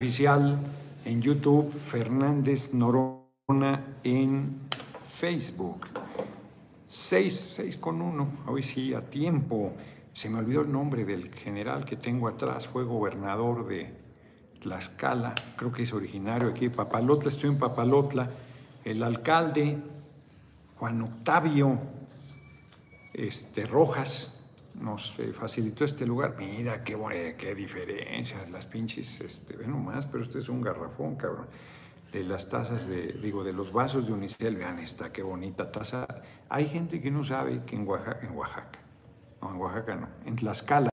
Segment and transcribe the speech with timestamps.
[0.00, 0.56] oficial
[1.04, 4.60] en YouTube, Fernández Norona en
[5.10, 5.88] Facebook.
[6.86, 9.72] 6, 6 con 1, hoy sí, a tiempo.
[10.12, 13.92] Se me olvidó el nombre del general que tengo atrás, fue gobernador de
[14.60, 18.30] Tlaxcala, creo que es originario aquí Papalotla, estoy en Papalotla.
[18.84, 19.78] El alcalde,
[20.76, 21.76] Juan Octavio
[23.14, 24.37] este, Rojas,
[24.80, 26.36] nos eh, facilitó este lugar.
[26.38, 31.46] Mira qué, qué diferencias, las pinches, este, ve nomás, pero este es un garrafón, cabrón.
[32.12, 36.06] De las tazas de, digo, de los vasos de unicel, vean esta, qué bonita taza.
[36.48, 38.78] Hay gente que no sabe que en Oaxaca, en Oaxaca,
[39.42, 40.90] no, en Oaxaca no, en Tlaxcala,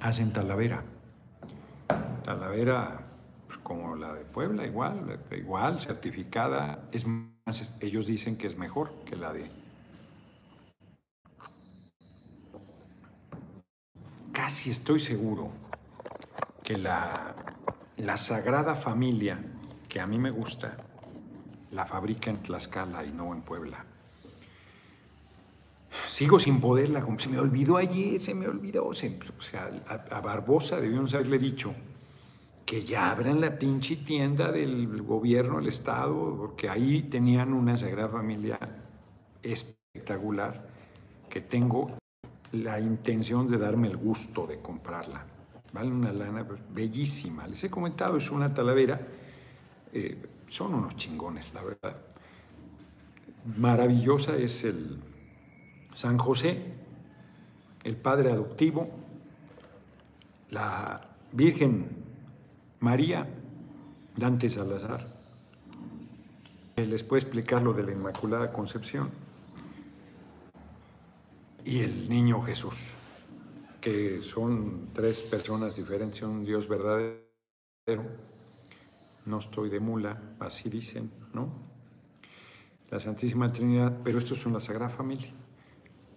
[0.00, 0.82] hacen talavera.
[2.24, 3.06] Talavera,
[3.46, 6.88] pues como la de Puebla, igual, igual, certificada.
[6.90, 7.06] Es
[7.80, 9.48] ellos dicen que es mejor que la de
[14.38, 15.50] casi estoy seguro
[16.62, 17.34] que la,
[17.96, 19.36] la Sagrada Familia,
[19.88, 20.76] que a mí me gusta,
[21.72, 23.84] la fabrica en Tlaxcala y no en Puebla.
[26.06, 28.86] Sigo sin poderla, como se me olvidó ayer, se me olvidó.
[28.86, 31.74] o sea, a, Barbosa debíamos haberle dicho
[32.64, 38.10] que ya abran la pinche tienda del gobierno, del Estado, porque ahí tenían una Sagrada
[38.10, 38.60] Familia
[39.42, 40.64] espectacular
[41.28, 41.98] que tengo
[42.52, 45.24] la intención de darme el gusto de comprarla.
[45.72, 47.46] Vale una lana bellísima.
[47.46, 49.00] Les he comentado, es una talavera.
[49.92, 51.96] Eh, son unos chingones, la verdad.
[53.58, 54.98] Maravillosa es el
[55.94, 56.72] San José,
[57.84, 58.88] el Padre adoptivo,
[60.50, 61.00] la
[61.32, 61.86] Virgen
[62.80, 63.28] María,
[64.16, 65.06] Dante Salazar.
[66.76, 69.27] Les puedo explicar lo de la Inmaculada Concepción
[71.68, 72.94] y el niño Jesús,
[73.78, 77.20] que son tres personas diferentes, un Dios verdadero.
[79.26, 81.52] No estoy de mula, así dicen, ¿no?
[82.90, 85.30] La Santísima Trinidad, pero estos son la Sagrada Familia.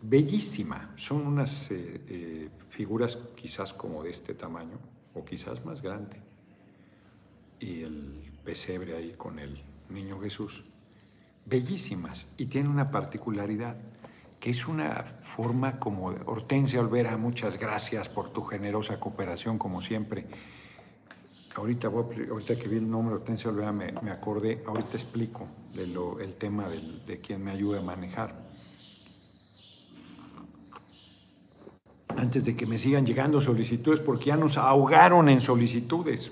[0.03, 4.79] Bellísima, son unas eh, eh, figuras quizás como de este tamaño,
[5.13, 6.15] o quizás más grande.
[7.59, 10.63] Y el pesebre ahí con el niño Jesús.
[11.45, 13.75] Bellísimas, y tiene una particularidad
[14.41, 20.25] que es una forma como Hortensia Olvera, muchas gracias por tu generosa cooperación como siempre.
[21.55, 26.67] Ahorita, ahorita que vi el nombre Hortensia Olvera me, me acordé, ahorita explico el tema
[26.67, 28.33] de quien me ayuda a manejar.
[32.07, 36.31] Antes de que me sigan llegando solicitudes, porque ya nos ahogaron en solicitudes.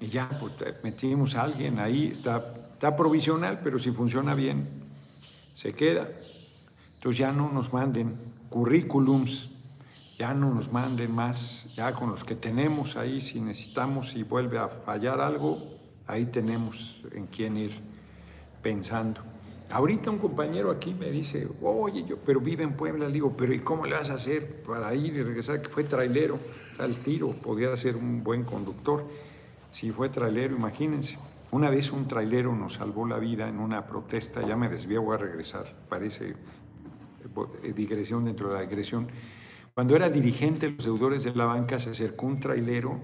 [0.00, 4.68] Y ya, pues metimos a alguien ahí, está provisional, pero si funciona bien,
[5.54, 6.08] se queda.
[7.02, 8.16] Entonces ya no nos manden
[8.48, 9.74] currículums,
[10.20, 14.58] ya no nos manden más, ya con los que tenemos ahí, si necesitamos y vuelve
[14.58, 15.58] a fallar algo,
[16.06, 17.72] ahí tenemos en quién ir
[18.62, 19.20] pensando.
[19.68, 23.52] Ahorita un compañero aquí me dice, oye, yo, pero vive en Puebla, le digo, pero
[23.52, 25.60] ¿y cómo le vas a hacer para ir y regresar?
[25.60, 26.38] Que fue trailero,
[26.78, 29.04] al tiro, podía ser un buen conductor.
[29.72, 31.18] Si fue trailero, imagínense.
[31.50, 35.16] Una vez un trailero nos salvó la vida en una protesta, ya me desvío, voy
[35.16, 36.36] a regresar, parece
[37.74, 39.08] digresión dentro de la digresión.
[39.74, 43.00] Cuando era dirigente de los deudores de la banca, se acercó un trailero.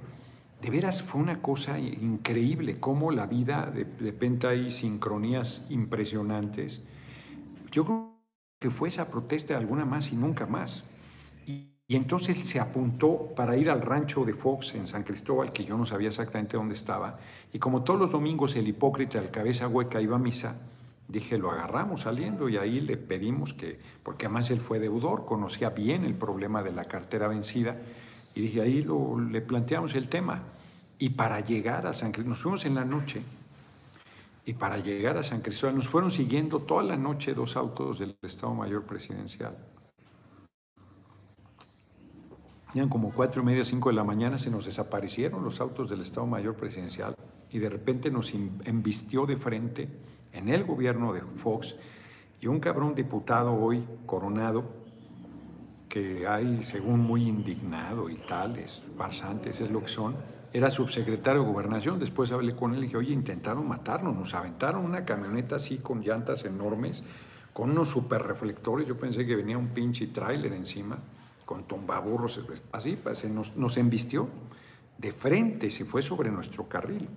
[0.61, 6.85] De veras fue una cosa increíble, cómo la vida, de, repente hay sincronías impresionantes.
[7.71, 8.21] Yo creo
[8.61, 10.85] que fue esa protesta de alguna más y nunca más.
[11.47, 15.65] Y, y entonces se apuntó para ir al rancho de Fox en San Cristóbal, que
[15.65, 17.19] yo no sabía exactamente dónde estaba.
[17.51, 20.61] Y como todos los domingos el hipócrita al cabeza hueca iba a misa,
[21.09, 25.71] Dije, lo agarramos saliendo y ahí le pedimos que, porque además él fue deudor, conocía
[25.71, 27.79] bien el problema de la cartera vencida,
[28.35, 30.43] y dije, ahí lo, le planteamos el tema.
[30.99, 33.23] Y para llegar a San Cristóbal, nos fuimos en la noche,
[34.45, 38.17] y para llegar a San Cristóbal nos fueron siguiendo toda la noche dos autos del
[38.23, 39.57] Estado Mayor Presidencial.
[42.75, 46.03] Eran como cuatro y media, cinco de la mañana, se nos desaparecieron los autos del
[46.03, 47.17] Estado Mayor Presidencial
[47.51, 49.89] y de repente nos embistió de frente
[50.33, 51.77] en el gobierno de Fox
[52.41, 54.65] y un cabrón diputado hoy coronado
[55.89, 60.15] que hay según muy indignado y tales, farsantes, es lo que son,
[60.53, 64.85] era subsecretario de gobernación, después hablé con él y dije, oye, intentaron matarnos, nos aventaron
[64.85, 67.03] una camioneta así con llantas enormes,
[67.53, 70.99] con unos super reflectores, yo pensé que venía un pinche tráiler encima,
[71.45, 72.41] con tombaburros,
[72.73, 74.29] así, pues, nos, nos embistió
[74.99, 77.09] de frente, se fue sobre nuestro carril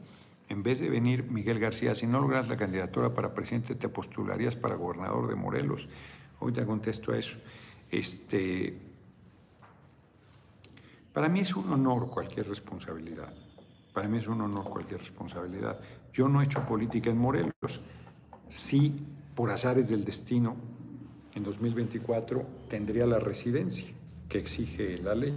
[0.52, 4.58] en vez de venir Miguel García, si no logras la candidatura para presidente, te postularías
[4.58, 5.88] para gobernador de Morelos.
[6.40, 7.38] Hoy te contesto a eso.
[7.90, 8.78] Este,
[11.14, 13.34] Para mí es un honor cualquier responsabilidad.
[13.94, 15.80] Para mí es un honor cualquier responsabilidad.
[16.12, 17.82] Yo no he hecho política en Morelos.
[18.50, 18.94] Sí,
[19.34, 20.58] por azares del destino,
[21.34, 23.88] en 2024 tendría la residencia
[24.28, 25.34] que exige la ley.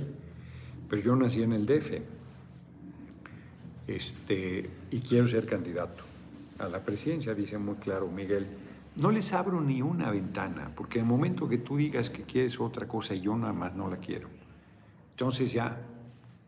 [0.88, 2.02] Pero yo nací en el DF
[3.86, 6.04] este, y quiero ser candidato
[6.60, 8.46] a la presidencia, dice muy claro Miguel.
[8.94, 12.86] No les abro ni una ventana, porque el momento que tú digas que quieres otra
[12.86, 14.28] cosa yo nada más no la quiero,
[15.10, 15.76] entonces ya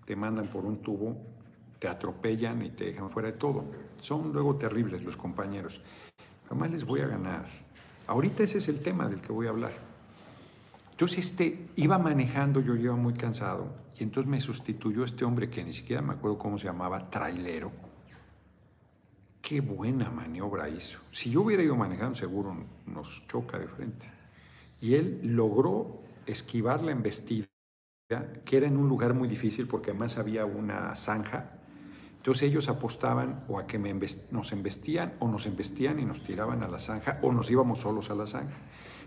[0.04, 1.16] te mandan por un tubo,
[1.80, 3.64] te atropellan y te dejan fuera de todo.
[4.00, 5.80] Son luego terribles los compañeros.
[6.48, 7.46] Jamás les voy a ganar.
[8.06, 9.72] Ahorita ese es el tema del que voy a hablar.
[10.92, 15.64] Entonces este, iba manejando, yo iba muy cansado, y entonces me sustituyó este hombre que
[15.64, 17.85] ni siquiera me acuerdo cómo se llamaba, trailero.
[19.46, 20.98] Qué buena maniobra hizo.
[21.12, 24.10] Si yo hubiera ido manejando, seguro nos choca de frente.
[24.80, 27.46] Y él logró esquivar la embestida,
[28.44, 31.60] que era en un lugar muy difícil porque además había una zanja.
[32.16, 33.78] Entonces ellos apostaban o a que
[34.32, 38.10] nos embestían o nos embestían y nos tiraban a la zanja o nos íbamos solos
[38.10, 38.56] a la zanja.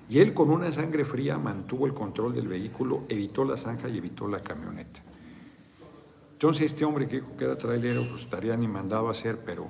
[0.09, 3.97] Y él con una sangre fría mantuvo el control del vehículo, evitó la zanja y
[3.97, 5.01] evitó la camioneta.
[6.31, 9.67] Entonces este hombre que dijo que era trailero, pues estaría ni mandado a hacer, pero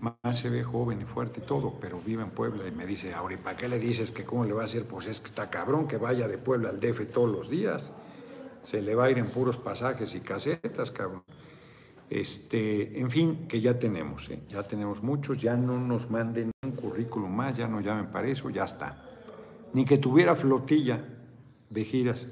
[0.00, 3.14] más se ve joven y fuerte y todo, pero vive en Puebla y me dice,
[3.14, 4.84] ahora, ¿para qué le dices que cómo le va a hacer?
[4.84, 7.92] Pues es que está cabrón que vaya de Puebla al DF todos los días.
[8.62, 11.22] Se le va a ir en puros pasajes y casetas, cabrón.
[12.10, 14.40] Este, en fin, que ya tenemos, ¿eh?
[14.48, 18.48] ya tenemos muchos, ya no nos manden un currículum más, ya no llamen para eso,
[18.50, 19.06] ya está
[19.76, 21.04] ni que tuviera flotilla
[21.68, 22.26] de giras.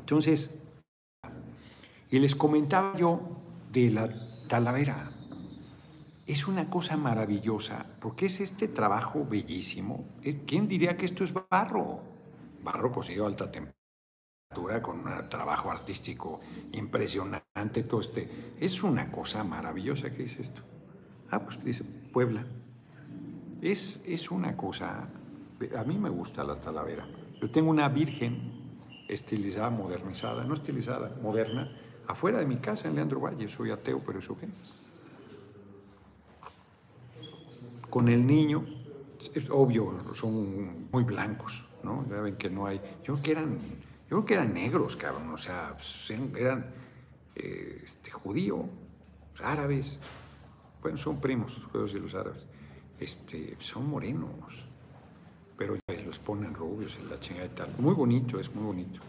[0.00, 0.58] Entonces,
[2.10, 3.20] y les comentaba yo
[3.72, 4.08] de la
[4.46, 5.10] Talavera.
[6.26, 10.16] Es una cosa maravillosa, porque es este trabajo bellísimo.
[10.46, 12.00] ¿Quién diría que esto es barro?
[12.62, 16.40] Barro cocido a alta temperatura, con un trabajo artístico
[16.72, 18.54] impresionante, todo este.
[18.58, 20.62] Es una cosa maravillosa que dice esto.
[21.30, 22.44] Ah, pues dice Puebla.
[23.60, 25.08] Es, es una cosa,
[25.76, 27.06] a mí me gusta la talavera.
[27.40, 28.52] Yo tengo una virgen
[29.08, 31.70] estilizada, modernizada, no estilizada, moderna,
[32.06, 33.48] afuera de mi casa en Leandro Valle.
[33.48, 34.48] Soy ateo, pero eso qué.
[37.90, 38.64] Con el niño,
[39.34, 42.04] es obvio, son muy blancos, ¿no?
[42.08, 42.80] Saben que no hay.
[43.04, 46.66] Yo creo que eran, yo creo que eran negros, cabrón, o sea, pues, eran
[47.34, 48.66] eh, este, judíos,
[49.42, 49.98] árabes.
[50.82, 52.46] Bueno, son primos, los judíos y los árabes
[53.00, 54.66] este, son morenos,
[55.56, 55.76] pero
[56.06, 57.74] los ponen rubios en la chingada y tal.
[57.78, 59.00] Muy bonito, es muy bonito.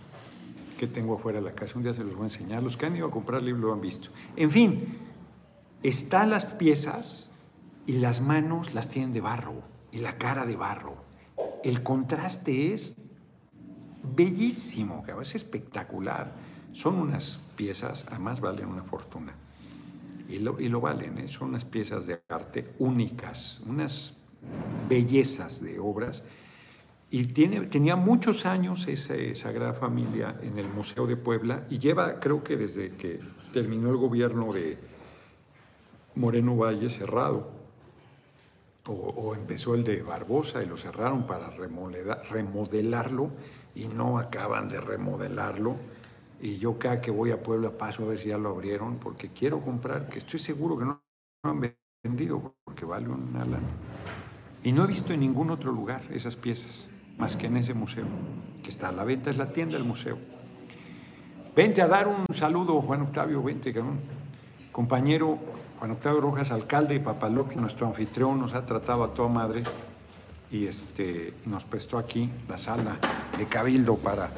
[0.77, 2.63] Que tengo afuera de la casa, un día se los voy a enseñar.
[2.63, 4.09] Los que han ido a comprar libros lo han visto.
[4.35, 4.97] En fin,
[5.83, 7.31] están las piezas
[7.85, 10.95] y las manos las tienen de barro y la cara de barro.
[11.63, 12.95] El contraste es
[14.15, 16.33] bellísimo, es espectacular.
[16.74, 19.33] Son unas piezas, además valen una fortuna
[20.29, 21.27] y lo, valen, ¿eh?
[21.27, 24.18] son unas piezas de arte únicas, unas
[24.89, 26.24] bellezas de obras.
[27.09, 32.19] Y tiene, tenía muchos años esa Sagrada Familia en el Museo de Puebla y lleva,
[32.19, 33.19] creo que desde que
[33.54, 34.77] terminó el gobierno de
[36.15, 37.57] Moreno Valle cerrado,
[38.89, 43.31] o, empezó el de Barbosa y lo cerraron para remodelarlo
[43.75, 45.75] y no acaban de remodelarlo.
[46.39, 49.29] Y yo cada que voy a Puebla paso a ver si ya lo abrieron porque
[49.29, 51.03] quiero comprar, que estoy seguro que no,
[51.43, 53.60] han vendido porque vale una lana.
[54.63, 58.05] Y no he visto en ningún otro lugar esas piezas, más que en ese museo,
[58.63, 60.17] que está a la venta, es la tienda del museo.
[61.55, 64.00] Vente a dar un saludo, Juan Octavio, vente, cabrón.
[64.71, 65.39] Compañero
[65.79, 69.63] Juan Octavio Rojas, alcalde de Papaloc, nuestro anfitrión, nos ha tratado a toda madre
[70.51, 72.97] y este, nos prestó aquí la sala
[73.38, 74.29] de cabildo para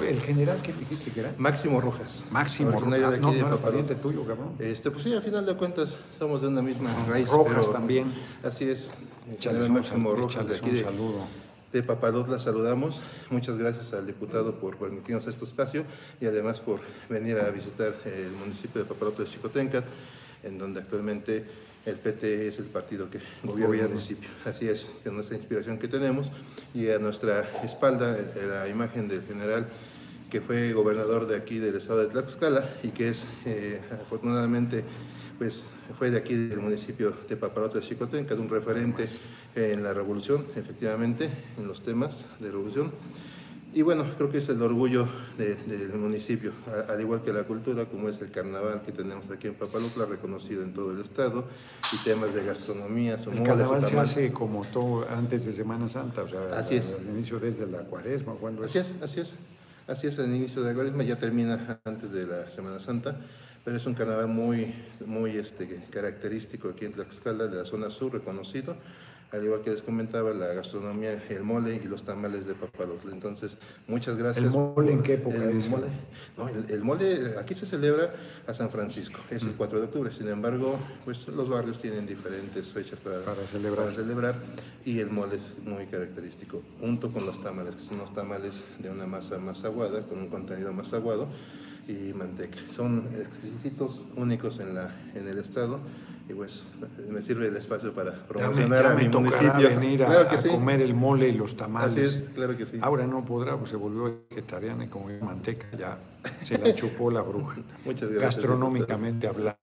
[0.00, 1.34] ¿El general qué dijiste que era?
[1.38, 2.24] Máximo Rojas.
[2.30, 3.12] Máximo Rojas.
[3.12, 4.54] De no, no pariente tuyo, cabrón.
[4.58, 7.28] Este, pues sí, a final de cuentas somos de una misma raíz.
[7.28, 8.12] Rojas también.
[8.42, 8.90] Así es.
[9.32, 11.45] Échales Máximo Rojas de aquí un saludo.
[11.82, 13.00] De, de saludamos.
[13.28, 15.84] Muchas gracias al diputado por permitirnos este espacio
[16.20, 16.80] y además por
[17.10, 19.84] venir a visitar el municipio de Papalote de Chicotencat,
[20.42, 21.44] en donde actualmente
[21.84, 24.30] el PT es el partido que gobierna el municipio.
[24.46, 26.30] Así es, es nuestra inspiración que tenemos.
[26.72, 29.66] Y a nuestra espalda eh, la imagen del general
[30.30, 34.82] que fue gobernador de aquí del estado de Tlaxcala y que es eh, afortunadamente
[35.38, 35.62] pues
[35.98, 39.06] fue de aquí del municipio de Paparote de Chicotenca, de un referente
[39.54, 42.92] en la revolución, efectivamente, en los temas de revolución.
[43.76, 46.52] Y bueno, creo que es el orgullo del municipio,
[46.88, 50.62] al igual que la cultura, como es el carnaval que tenemos aquí en Papalotla, reconocido
[50.62, 51.44] en todo el estado,
[51.92, 53.16] y temas de gastronomía.
[53.16, 56.96] El carnaval se hace como todo antes de Semana Santa, o sea, así es.
[56.98, 58.32] al inicio desde la cuaresma.
[58.40, 59.34] Cuando así es, así es.
[59.86, 63.20] Así es, el inicio de la cuaresma ya termina antes de la Semana Santa,
[63.66, 64.72] pero es un carnaval muy,
[65.04, 68.76] muy este, característico aquí en Tlaxcala, de la zona sur, reconocido,
[69.32, 73.10] al igual que les comentaba, la gastronomía, el mole y los tamales de papalotle.
[73.10, 73.56] Entonces,
[73.88, 74.44] muchas gracias.
[74.44, 75.88] ¿El mole en qué época el Mole,
[76.38, 78.12] no, el, mole aquí se celebra
[78.46, 79.80] a San Francisco, es el 4 mm.
[79.80, 80.12] de octubre.
[80.12, 83.16] Sin embargo, pues los barrios tienen diferentes fechas para,
[83.50, 83.86] celebrar.
[83.86, 84.36] para celebrar
[84.84, 88.90] y el mole es muy característico, junto con los tamales, que son los tamales de
[88.90, 91.26] una masa más aguada, con un contenido más aguado
[91.88, 92.58] y manteca.
[92.74, 95.80] Son exquisitos, únicos en, la, en el estado
[96.28, 96.66] y pues
[97.08, 99.68] me sirve el espacio para promocionar ya me, ya a mi municipio.
[99.68, 101.92] venir a, comer el mole y los tamales.
[101.92, 102.78] Así es, claro que sí.
[102.80, 105.98] Ahora no podrá, pues se volvió vegetariana y como manteca ya
[106.44, 107.58] se la chupó la bruja.
[107.84, 108.36] Muchas gracias.
[108.36, 109.56] Gastronómicamente hablando.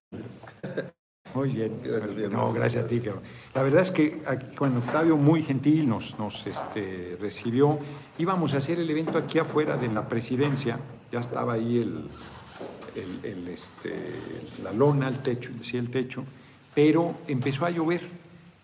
[1.34, 1.72] Muy bien.
[2.32, 3.02] no, gracias a ti.
[3.54, 4.22] La verdad es que
[4.58, 7.80] cuando Octavio muy gentil nos, nos este, recibió,
[8.20, 10.80] íbamos a hacer el evento aquí afuera de la presidencia,
[11.14, 12.10] ya estaba ahí el,
[13.22, 13.94] el, este,
[14.64, 16.24] la lona, el techo, decía el techo,
[16.74, 18.02] pero empezó a llover,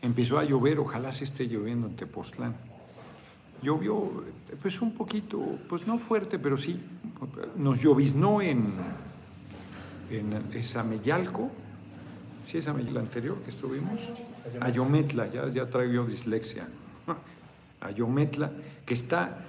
[0.02, 2.56] empezó a llover, ojalá se esté lloviendo en Tepoztlán.
[3.62, 4.24] Llovió,
[4.60, 6.80] pues un poquito, pues no fuerte, pero sí,
[7.56, 8.74] nos lloviznó en,
[10.10, 11.52] en Sameyalco,
[12.48, 14.02] sí es Ameyalco anterior que estuvimos,
[14.60, 16.68] Ayometla, ya, ya traigo dislexia,
[17.82, 18.52] Ayometla,
[18.88, 19.46] que está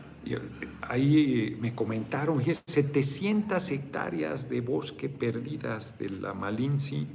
[0.82, 7.06] Ahí me comentaron, 700 hectáreas de bosque perdidas de la Malinci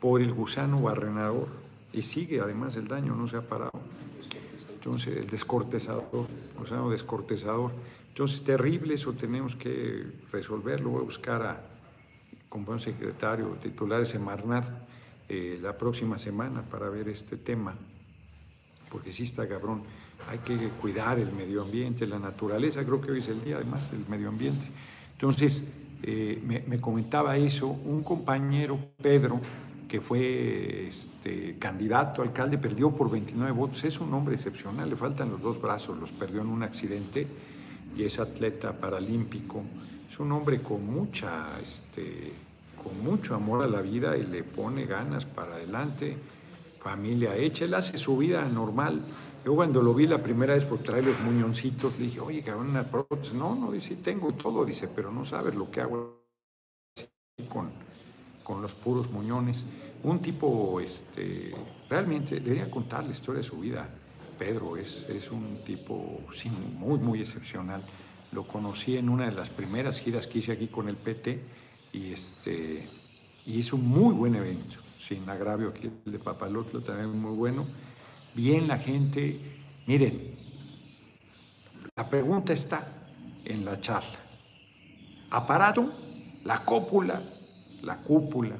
[0.00, 1.48] por el gusano barrenador
[1.92, 3.72] y sigue además el daño, no se ha parado.
[4.74, 6.26] Entonces, el descortezador,
[6.56, 7.72] gusano descortezador.
[8.08, 10.90] Entonces, terrible, eso tenemos que resolverlo.
[10.90, 11.60] Voy a buscar a,
[12.48, 14.64] como un secretario titular ese Semarnat
[15.28, 17.74] eh, la próxima semana para ver este tema,
[18.90, 19.82] porque sí está cabrón.
[20.28, 22.84] Hay que cuidar el medio ambiente, la naturaleza.
[22.84, 24.66] Creo que hoy es el día, además, del medio ambiente.
[25.12, 25.64] Entonces,
[26.02, 29.40] eh, me, me comentaba eso un compañero, Pedro,
[29.88, 33.82] que fue este, candidato a alcalde, perdió por 29 votos.
[33.84, 37.26] Es un hombre excepcional, le faltan los dos brazos, los perdió en un accidente
[37.96, 39.62] y es atleta paralímpico.
[40.08, 42.32] Es un hombre con mucha, este,
[42.82, 46.16] con mucho amor a la vida y le pone ganas para adelante.
[46.80, 49.02] Familia él hace su vida normal.
[49.44, 52.82] Yo cuando lo vi la primera vez por traer los muñoncitos, dije, oye, cabrón, una
[52.82, 53.34] prótesis.
[53.34, 56.24] No, no, dice, tengo todo, dice, pero no sabes lo que hago
[57.48, 57.88] con
[58.48, 59.62] con los puros muñones.
[60.02, 61.54] Un tipo, este,
[61.90, 63.86] realmente, debería contar la historia de su vida.
[64.38, 66.20] Pedro es, es un tipo
[66.78, 67.82] muy, muy excepcional.
[68.32, 71.42] Lo conocí en una de las primeras giras que hice aquí con el PT
[71.92, 72.88] y, este,
[73.44, 77.66] y hizo un muy buen evento, sin agravio aquí el de Papalotlo también muy bueno.
[78.34, 79.40] Bien la gente,
[79.86, 80.32] miren,
[81.96, 82.86] la pregunta está
[83.44, 84.18] en la charla.
[85.30, 85.92] Aparato,
[86.44, 87.22] la cópula,
[87.82, 88.56] la cúpula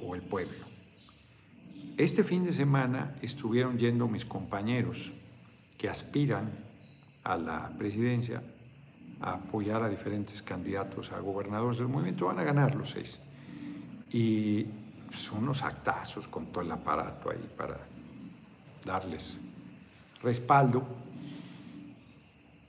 [0.00, 0.64] o el pueblo.
[1.96, 5.12] Este fin de semana estuvieron yendo mis compañeros
[5.78, 6.50] que aspiran
[7.22, 8.42] a la presidencia
[9.20, 13.20] a apoyar a diferentes candidatos a gobernadores del movimiento, van a ganar los seis.
[14.10, 14.66] Y
[15.16, 17.78] son unos actazos con todo el aparato ahí para
[18.84, 19.40] darles
[20.22, 20.84] respaldo.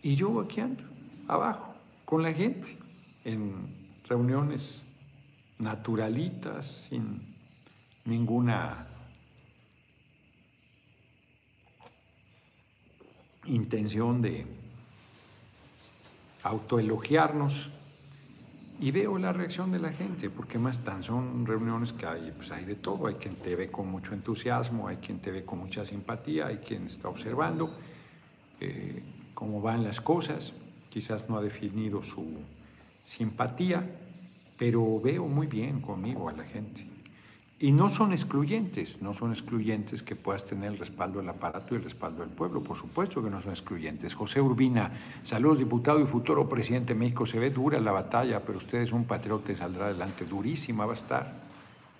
[0.02, 0.84] Y yo aquí ando,
[1.28, 1.76] abajo,
[2.06, 2.78] con la gente,
[3.24, 3.54] en
[4.08, 4.86] reuniones
[5.58, 7.36] naturalitas, sin
[8.06, 8.88] ninguna
[13.46, 14.46] intención de
[16.44, 17.72] autoelogiarnos.
[18.80, 22.52] Y veo la reacción de la gente, porque más tan son reuniones que hay, pues
[22.52, 23.08] hay de todo.
[23.08, 26.58] Hay quien te ve con mucho entusiasmo, hay quien te ve con mucha simpatía, hay
[26.58, 27.72] quien está observando
[28.60, 29.02] eh,
[29.34, 30.54] cómo van las cosas.
[30.90, 32.26] Quizás no ha definido su
[33.06, 33.84] simpatía,
[34.58, 36.95] pero veo muy bien conmigo a la gente.
[37.58, 41.78] Y no son excluyentes, no son excluyentes que puedas tener el respaldo del aparato y
[41.78, 44.14] el respaldo del pueblo, por supuesto que no son excluyentes.
[44.14, 44.92] José Urbina,
[45.24, 48.92] saludos diputado y futuro presidente de México, se ve dura la batalla, pero usted es
[48.92, 51.34] un patriota y saldrá adelante, durísima va a estar,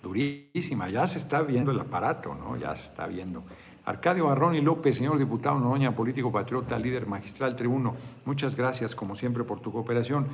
[0.02, 2.58] durísima, ya se está viendo el aparato, ¿no?
[2.58, 3.42] Ya se está viendo.
[3.86, 7.96] Arcadio Barrón y López, señor diputado Noroña, político patriota, líder magistral, tribuno,
[8.26, 10.26] muchas gracias como siempre por tu cooperación.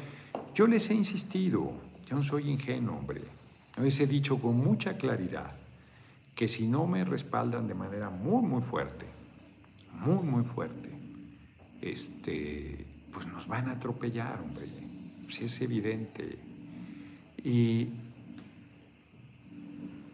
[0.52, 1.71] Yo les he insistido,
[2.07, 3.42] yo no soy ingenuo, hombre.
[3.76, 5.52] Les he dicho con mucha claridad
[6.35, 9.07] que si no me respaldan de manera muy, muy fuerte,
[9.93, 10.91] muy, muy fuerte,
[11.81, 14.67] este, pues nos van a atropellar, hombre.
[15.25, 16.38] Pues es evidente.
[17.45, 17.88] Y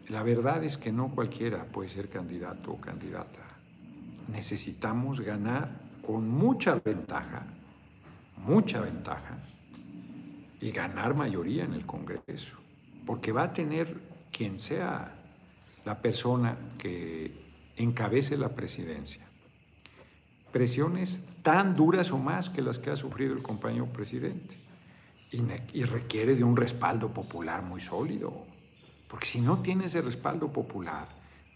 [0.09, 3.41] la verdad es que no cualquiera puede ser candidato o candidata.
[4.27, 5.69] Necesitamos ganar
[6.05, 7.45] con mucha ventaja,
[8.37, 9.37] mucha ventaja
[10.59, 12.57] y ganar mayoría en el Congreso,
[13.09, 13.99] porque va a tener
[14.31, 15.15] quien sea
[15.83, 17.31] la persona que
[17.75, 19.25] encabece la presidencia.
[20.51, 24.57] Presiones tan duras o más que las que ha sufrido el compañero presidente.
[25.31, 28.45] Y, requiere de un respaldo popular muy sólido.
[29.07, 31.07] Porque si no tiene ese respaldo popular,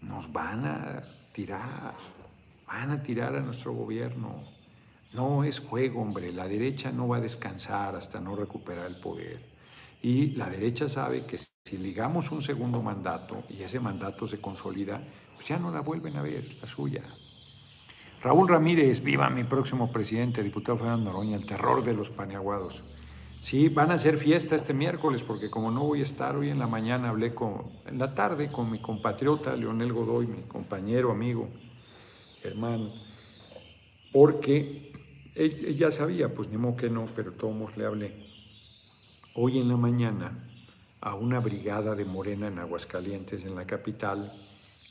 [0.02, 1.94] nos van a tirar,
[2.66, 4.42] van a tirar a nuestro gobierno.
[5.12, 6.32] No es juego, hombre.
[6.32, 9.53] La derecha no va a descansar hasta no recuperar el poder.
[10.04, 15.02] Y la derecha sabe que si ligamos un segundo mandato y ese mandato se consolida,
[15.34, 17.02] pues ya no la vuelven a ver, la suya.
[18.22, 22.82] Raúl Ramírez, viva mi próximo presidente, diputado Fernando Noroña, el terror de los paneaguados.
[23.40, 26.58] Sí, van a hacer fiesta este miércoles porque como no voy a estar hoy en
[26.58, 31.48] la mañana, hablé con, en la tarde con mi compatriota Leonel Godoy, mi compañero, amigo,
[32.42, 32.92] hermano,
[34.12, 34.92] porque
[35.34, 38.23] él, ya sabía, pues ni modo que no, pero todos le hablé.
[39.34, 40.38] Hoy en la mañana
[41.00, 44.32] a una brigada de Morena en Aguascalientes, en la capital,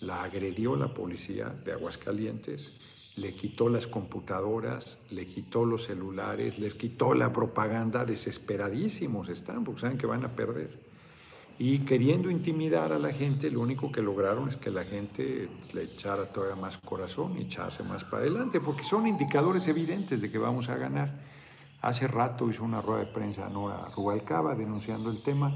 [0.02, 2.74] la agredió la policía de Aguascalientes
[3.16, 9.82] le quitó las computadoras, le quitó los celulares, les quitó la propaganda, desesperadísimos están, porque
[9.82, 10.80] saben que van a perder.
[11.60, 15.84] Y queriendo intimidar a la gente, lo único que lograron es que la gente le
[15.84, 20.40] echara todavía más corazón y echarse más para adelante, porque son indicadores evidentes de que
[20.40, 21.33] vamos a ganar.
[21.84, 25.54] Hace rato hizo una rueda de prensa Nora Rubalcaba denunciando el tema.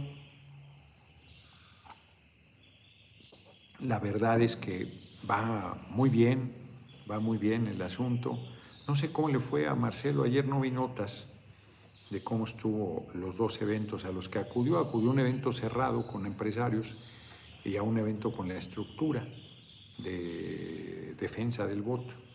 [3.79, 4.91] La verdad es que
[5.29, 6.53] va muy bien,
[7.09, 8.37] va muy bien el asunto.
[8.89, 11.33] No sé cómo le fue a Marcelo, ayer no vi notas
[12.09, 14.79] de cómo estuvo los dos eventos a los que acudió.
[14.79, 16.93] Acudió a un evento cerrado con empresarios
[17.63, 19.25] y a un evento con la estructura
[19.97, 22.26] de defensa del voto.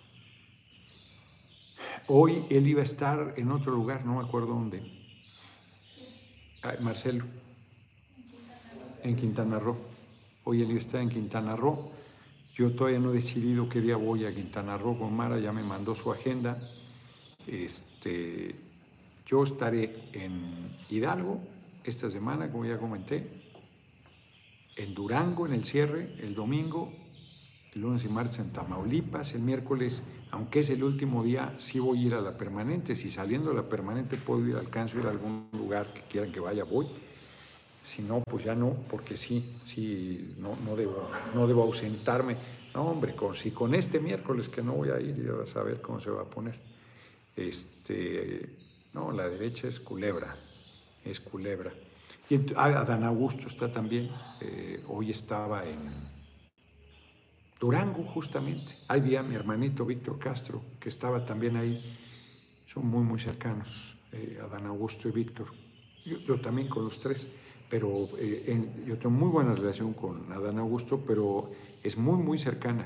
[2.08, 4.82] Hoy él iba a estar en otro lugar, no me acuerdo dónde.
[6.80, 7.24] Marcelo,
[9.02, 9.76] en Quintana Roo.
[10.44, 11.92] Hoy él iba a estar en Quintana Roo
[12.54, 15.62] yo todavía no he decidido qué día voy a Quintana Roo con Mara, ya me
[15.62, 16.58] mandó su agenda.
[17.46, 18.54] Este,
[19.26, 21.40] yo estaré en Hidalgo
[21.82, 23.26] esta semana, como ya comenté,
[24.76, 26.92] en Durango en el cierre, el domingo,
[27.74, 32.00] el lunes y martes en Tamaulipas, el miércoles, aunque es el último día, sí voy
[32.00, 32.94] a ir a la permanente.
[32.94, 36.32] Si saliendo de la permanente puedo ir, alcanzo a ir a algún lugar que quieran
[36.32, 36.86] que vaya, voy.
[37.84, 42.36] Si no, pues ya no, porque sí, sí, no, no, debo, no debo ausentarme.
[42.74, 45.62] No, hombre, con, si con este miércoles que no voy a ir, ya vas a
[45.62, 46.58] ver cómo se va a poner.
[47.34, 48.50] Este,
[48.92, 50.36] no, la derecha es culebra,
[51.04, 51.72] es culebra.
[52.28, 56.11] Y ah, Adán Augusto está también, eh, hoy estaba en
[57.62, 58.74] Durango justamente.
[58.88, 61.96] Ahí vi a mi hermanito Víctor Castro, que estaba también ahí.
[62.66, 65.46] Son muy, muy cercanos, eh, Adán Augusto y Víctor.
[66.04, 67.30] yo también con los tres
[67.70, 71.48] pero eh, yo tengo muy buena relación con Adán Augusto, pero
[71.82, 72.84] es muy, muy cercana.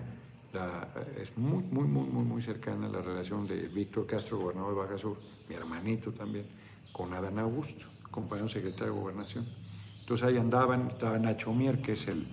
[1.21, 4.99] es muy, muy, muy, muy, muy cercana la relación de Víctor Castro, gobernador de Baja
[4.99, 5.17] Sur,
[5.49, 6.47] mi hermanito también,
[6.93, 9.47] con Adán Augusto, compañero secretario de Gobernación.
[10.01, 12.27] Entonces ahí andaban, estaba Nacho Mier, que es el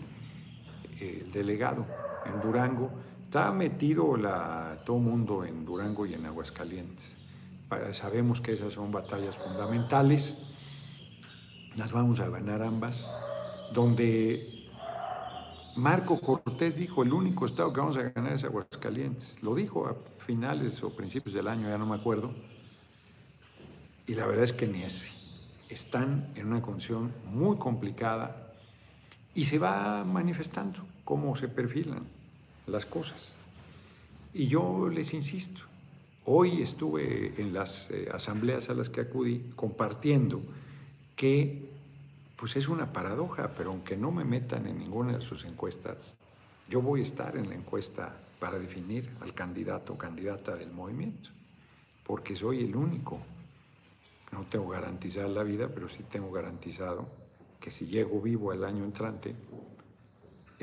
[1.32, 1.88] delegado
[2.26, 2.90] en Durango.
[3.26, 7.18] Está metido la, todo el mundo en Durango y en Aguascalientes.
[7.92, 10.38] Sabemos que esas son batallas fundamentales
[11.76, 13.10] las vamos a ganar ambas,
[13.74, 14.68] donde
[15.76, 19.42] Marco Cortés dijo, el único estado que vamos a ganar es Aguascalientes.
[19.42, 22.32] Lo dijo a finales o principios del año, ya no me acuerdo.
[24.06, 25.12] Y la verdad es que ni ese.
[25.70, 28.54] Están en una condición muy complicada
[29.34, 32.04] y se va manifestando cómo se perfilan
[32.68, 33.36] las cosas.
[34.34, 35.62] Y yo les insisto,
[36.26, 40.42] hoy estuve en las eh, asambleas a las que acudí compartiendo
[41.16, 41.70] que
[42.36, 46.14] pues es una paradoja, pero aunque no me metan en ninguna de sus encuestas,
[46.68, 51.30] yo voy a estar en la encuesta para definir al candidato o candidata del movimiento,
[52.06, 53.20] porque soy el único.
[54.32, 57.08] No tengo garantizada la vida, pero sí tengo garantizado
[57.62, 59.36] que si llego vivo el año entrante,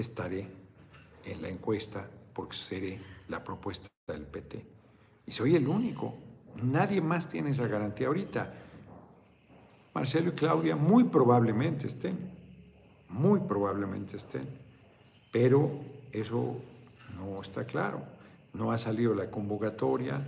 [0.01, 0.47] estaré
[1.25, 4.65] en la encuesta porque seré la propuesta del PT.
[5.27, 6.15] Y soy el único.
[6.63, 8.53] Nadie más tiene esa garantía ahorita.
[9.95, 12.17] Marcelo y Claudia muy probablemente estén,
[13.09, 14.49] muy probablemente estén,
[15.33, 15.71] pero
[16.13, 16.57] eso
[17.17, 18.03] no está claro.
[18.53, 20.21] No ha salido la convocatoria,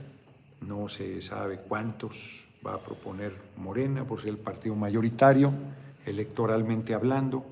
[0.61, 5.53] no se sabe cuántos va a proponer Morena por ser el partido mayoritario,
[6.07, 7.45] electoralmente hablando.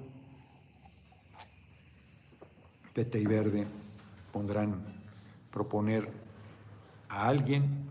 [2.94, 3.66] PT y Verde
[4.32, 4.82] pondrán
[5.50, 6.08] proponer
[7.08, 7.90] a alguien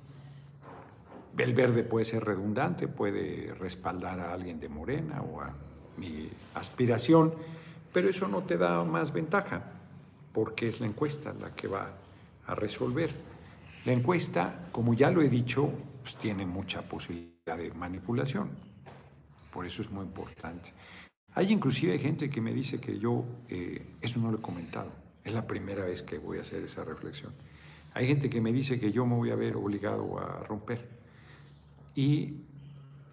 [1.37, 5.53] El verde puede ser redundante, puede respaldar a alguien de Morena o a
[5.95, 7.33] mi aspiración,
[7.93, 9.63] pero eso no te da más ventaja,
[10.33, 11.93] porque es la encuesta la que va
[12.45, 13.11] a resolver.
[13.85, 18.49] La encuesta, como ya lo he dicho, pues tiene mucha posibilidad de manipulación,
[19.53, 20.73] por eso es muy importante.
[21.35, 24.91] Hay inclusive gente que me dice que yo, eh, eso no lo he comentado,
[25.23, 27.31] es la primera vez que voy a hacer esa reflexión.
[27.93, 30.87] Hay gente que me dice que yo me voy a ver obligado a romper.
[31.95, 32.33] Y,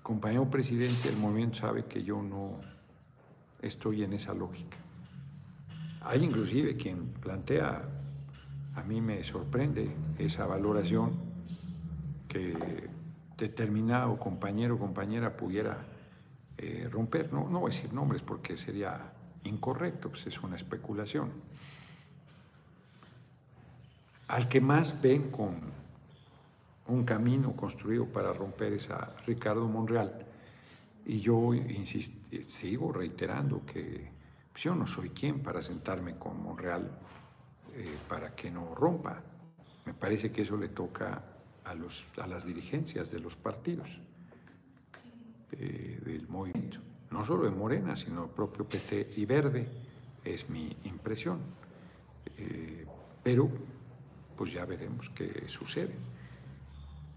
[0.03, 2.61] compañero presidente, el movimiento sabe que yo no
[3.61, 4.77] estoy en esa lógica.
[6.03, 7.83] Hay inclusive quien plantea,
[8.75, 11.15] a mí me sorprende esa valoración
[12.29, 12.55] que
[13.37, 15.85] determinado compañero o compañera pudiera
[16.59, 17.33] eh, romper.
[17.33, 19.13] No, no voy a decir nombres porque sería
[19.45, 21.33] incorrecto, pues es una especulación.
[24.29, 25.61] Al que más ven con
[26.89, 30.27] un camino construido para romper es a Ricardo Monreal.
[31.05, 31.53] Y yo
[32.49, 34.11] sigo reiterando que
[34.53, 36.91] pues, yo no soy quien para sentarme con Monreal
[37.75, 39.23] eh, para que no rompa.
[39.85, 41.23] Me parece que eso le toca
[41.65, 44.01] a, los, a las dirigencias de los partidos.
[45.51, 46.79] Del movimiento,
[47.11, 49.69] no solo de Morena, sino el propio PT y Verde,
[50.25, 51.39] es mi impresión.
[52.37, 52.85] Eh,
[53.23, 53.49] pero
[54.37, 55.95] pues ya veremos qué sucede.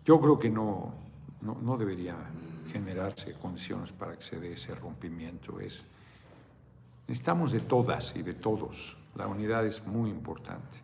[0.05, 0.93] Yo creo que no,
[1.41, 2.15] no, no, debería
[2.71, 5.59] generarse condiciones para que se dé ese rompimiento.
[5.59, 5.85] Es,
[7.07, 8.97] necesitamos de todas y de todos.
[9.15, 10.79] La unidad es muy importante.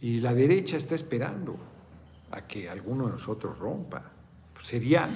[0.00, 1.56] Y la derecha está esperando
[2.30, 4.10] a que alguno de nosotros rompa.
[4.62, 5.08] Sería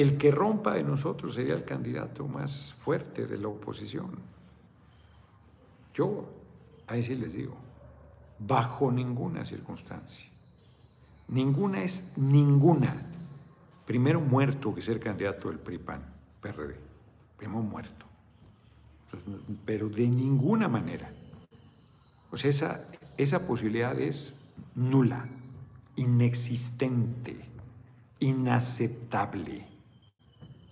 [0.00, 4.12] el que rompa de nosotros sería el candidato más fuerte de la oposición.
[5.92, 6.24] Yo,
[6.86, 7.56] ahí sí les digo,
[8.38, 10.24] bajo ninguna circunstancia.
[11.26, 12.94] Ninguna es ninguna.
[13.84, 16.00] Primero muerto que ser candidato del PRIPAN,
[16.42, 16.76] PRD.
[17.36, 18.06] Primero muerto.
[19.64, 21.10] Pero de ninguna manera.
[22.30, 22.84] O sea, esa,
[23.16, 24.36] esa posibilidad es
[24.76, 25.26] nula,
[25.96, 27.36] inexistente,
[28.20, 29.77] inaceptable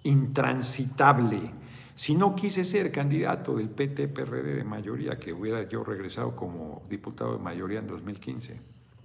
[0.06, 1.52] intransitable.
[1.94, 7.36] Si no quise ser candidato del PT-PRD de mayoría, que hubiera yo regresado como diputado
[7.36, 8.60] de mayoría en 2015,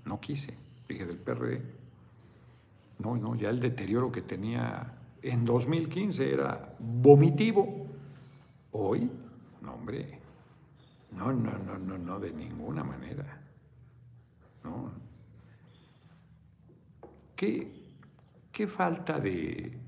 [0.05, 0.53] no quise,
[0.87, 1.61] dije del PRD.
[2.99, 7.87] No, no, ya el deterioro que tenía en 2015 era vomitivo.
[8.73, 9.09] Hoy,
[9.61, 10.19] no, hombre,
[11.11, 13.41] no, no, no, no, no, de ninguna manera.
[14.63, 14.91] No.
[17.35, 17.71] ¿Qué,
[18.51, 19.80] qué falta de,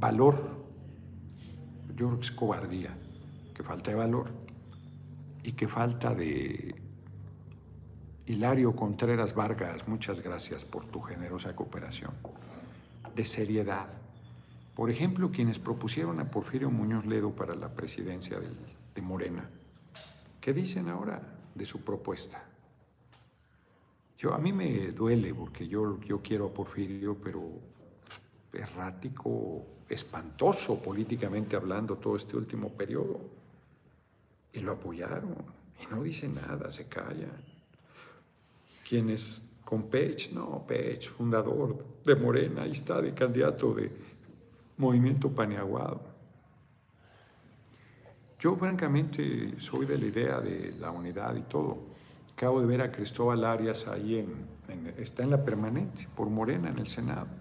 [0.00, 0.34] valor.
[1.88, 2.96] Yo creo que es cobardía,
[3.54, 4.28] que falta de valor
[5.44, 6.74] y que falta de
[8.26, 12.12] Hilario Contreras Vargas, muchas gracias por tu generosa cooperación,
[13.14, 13.88] de seriedad.
[14.74, 19.48] Por ejemplo, quienes propusieron a Porfirio Muñoz Ledo para la presidencia de, Morena,
[20.42, 21.22] ¿qué dicen ahora
[21.54, 22.44] de su propuesta?
[24.18, 27.40] Yo, a mí me duele porque yo, yo quiero a Porfirio, pero
[28.52, 33.20] errático, espantoso políticamente hablando todo este último periodo.
[34.52, 35.34] Y lo apoyaron.
[35.80, 37.30] Y no dice nada, se callan.
[38.88, 43.90] Quienes con Pech, no, Pech, fundador de Morena, ahí está de candidato de
[44.78, 46.00] Movimiento Paneaguado.
[48.40, 51.90] Yo francamente soy de la idea de la unidad y todo.
[52.32, 54.26] Acabo de ver a Cristóbal Arias ahí
[54.96, 57.39] está en la permanente por Morena en el Senado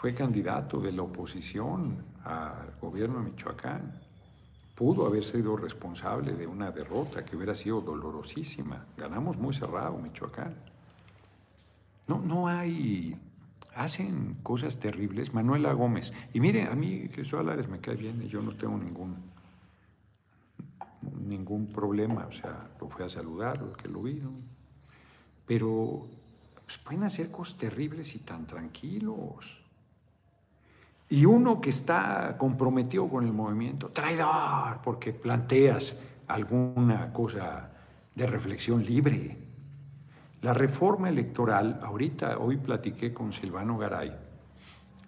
[0.00, 4.00] fue candidato de la oposición al gobierno de Michoacán.
[4.74, 8.86] Pudo haber sido responsable de una derrota que hubiera sido dolorosísima.
[8.96, 10.54] Ganamos muy cerrado Michoacán.
[12.08, 13.14] No, no hay...
[13.74, 15.34] Hacen cosas terribles.
[15.34, 16.14] Manuela Gómez.
[16.32, 19.16] Y mire, a mí Jesús Álvarez me cae bien y yo no tengo ningún,
[21.26, 22.24] ningún problema.
[22.26, 24.22] O sea, lo fui a saludar, lo que lo vi.
[25.46, 26.06] Pero
[26.64, 29.59] pues, pueden hacer cosas terribles y tan tranquilos.
[31.10, 35.96] Y uno que está comprometido con el movimiento, traidor, porque planteas
[36.28, 37.68] alguna cosa
[38.14, 39.36] de reflexión libre.
[40.42, 44.16] La reforma electoral, ahorita, hoy platiqué con Silvano Garay,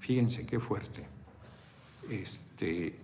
[0.01, 1.07] fíjense qué fuerte.
[2.11, 2.99] Este,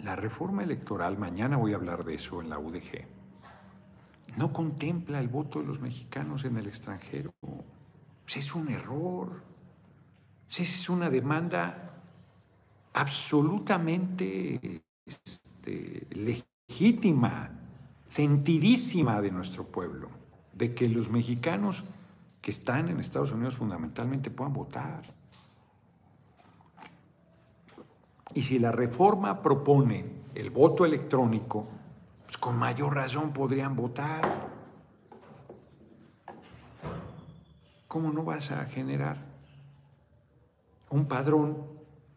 [0.00, 3.06] la reforma electoral, mañana voy a hablar de eso en la UDG,
[4.36, 7.32] no contempla el voto de los mexicanos en el extranjero.
[8.26, 9.49] es un error
[10.58, 11.90] es una demanda
[12.92, 17.50] absolutamente este, legítima,
[18.08, 20.08] sentidísima de nuestro pueblo,
[20.52, 21.84] de que los mexicanos
[22.42, 25.04] que están en Estados Unidos fundamentalmente puedan votar.
[28.34, 31.66] Y si la reforma propone el voto electrónico,
[32.24, 34.50] pues con mayor razón podrían votar.
[37.88, 39.29] ¿Cómo no vas a generar
[40.90, 41.66] un padrón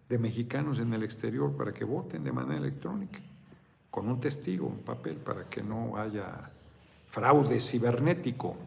[0.10, 3.20] de mexicanos en el exterior para que voten de manera electrónica?
[3.90, 6.50] Con un testigo, un papel, para que no haya
[7.08, 8.58] fraude cibernético.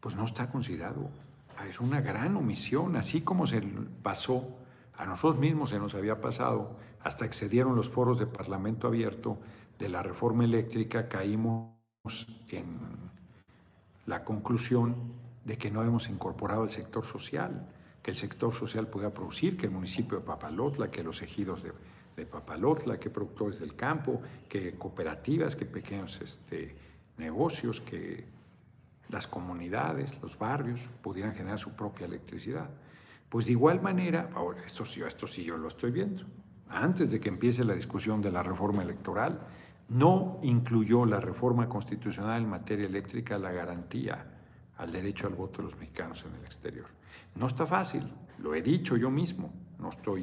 [0.00, 1.08] Pues no está considerado.
[1.68, 3.60] Es una gran omisión, así como se
[4.02, 4.44] pasó,
[4.96, 9.38] a nosotros mismos se nos había pasado, hasta excedieron los foros de Parlamento abierto
[9.78, 11.70] de la reforma eléctrica, caímos
[12.48, 12.78] en
[14.06, 14.96] la conclusión
[15.44, 17.68] de que no hemos incorporado el sector social,
[18.08, 21.72] el sector social pueda producir, que el municipio de Papalotla, que los ejidos de,
[22.16, 26.74] de Papalotla, que productores del campo, que cooperativas, que pequeños este,
[27.18, 28.24] negocios, que
[29.10, 32.70] las comunidades, los barrios pudieran generar su propia electricidad.
[33.28, 36.24] Pues de igual manera, ahora esto sí, esto sí yo lo estoy viendo,
[36.70, 39.38] antes de que empiece la discusión de la reforma electoral,
[39.90, 44.24] no incluyó la reforma constitucional en materia eléctrica la garantía
[44.78, 46.97] al derecho al voto de los mexicanos en el exterior.
[47.34, 48.02] No está fácil,
[48.38, 50.22] lo he dicho yo mismo, no estoy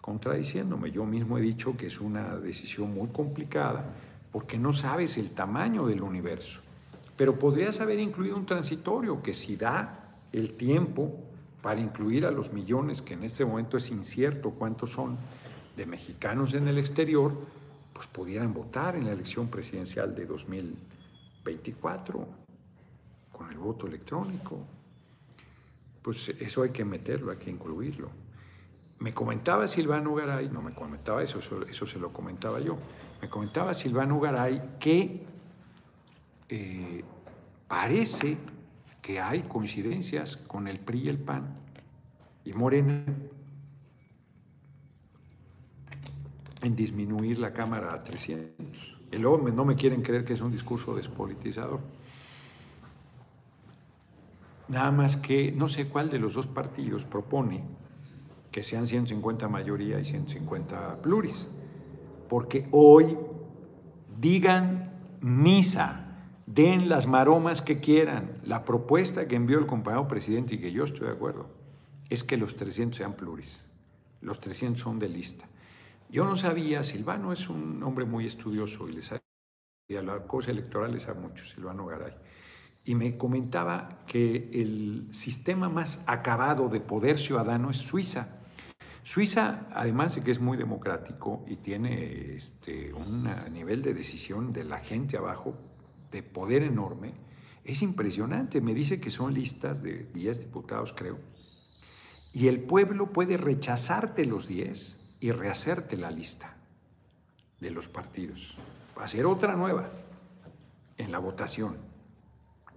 [0.00, 3.84] contradiciéndome, yo mismo he dicho que es una decisión muy complicada
[4.30, 6.60] porque no sabes el tamaño del universo,
[7.16, 11.14] pero podrías haber incluido un transitorio que si da el tiempo
[11.62, 15.16] para incluir a los millones, que en este momento es incierto cuántos son,
[15.76, 17.32] de mexicanos en el exterior,
[17.92, 22.26] pues pudieran votar en la elección presidencial de 2024
[23.32, 24.58] con el voto electrónico.
[26.04, 28.10] Pues eso hay que meterlo, hay que incluirlo.
[28.98, 32.76] Me comentaba Silvano Garay, no me comentaba eso, eso, se lo comentaba yo,
[33.22, 35.24] me comentaba Silvano Garay que
[36.50, 37.02] eh,
[37.66, 38.36] parece
[39.00, 41.56] que hay coincidencias con el PRI y el PAN
[42.44, 43.06] y Morena
[46.60, 48.98] en disminuir la Cámara a 300.
[49.10, 51.80] Y luego no me quieren creer que es un discurso despolitizador.
[54.68, 57.62] Nada más que no sé cuál de los dos partidos propone
[58.50, 61.50] que sean 150 mayoría y 150 pluris.
[62.28, 63.16] Porque hoy
[64.20, 68.38] digan misa, den las maromas que quieran.
[68.44, 71.48] La propuesta que envió el compañero presidente y que yo estoy de acuerdo
[72.08, 73.70] es que los 300 sean pluris.
[74.20, 75.46] Los 300 son de lista.
[76.08, 79.20] Yo no sabía, Silvano es un hombre muy estudioso y, les a
[79.88, 82.14] la cosa electoral les sabe mucho, Silvano Garay.
[82.84, 88.40] Y me comentaba que el sistema más acabado de poder ciudadano es Suiza.
[89.02, 94.64] Suiza, además de que es muy democrático y tiene este, un nivel de decisión de
[94.64, 95.54] la gente abajo
[96.10, 97.12] de poder enorme,
[97.64, 98.60] es impresionante.
[98.60, 101.18] Me dice que son listas de 10 diputados, creo.
[102.32, 106.56] Y el pueblo puede rechazarte los 10 y rehacerte la lista
[107.60, 108.56] de los partidos.
[108.96, 109.88] Hacer otra nueva
[110.98, 111.76] en la votación.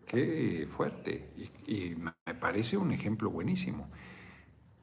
[0.08, 1.30] Qué fuerte.
[1.68, 3.90] Y, me parece un ejemplo buenísimo.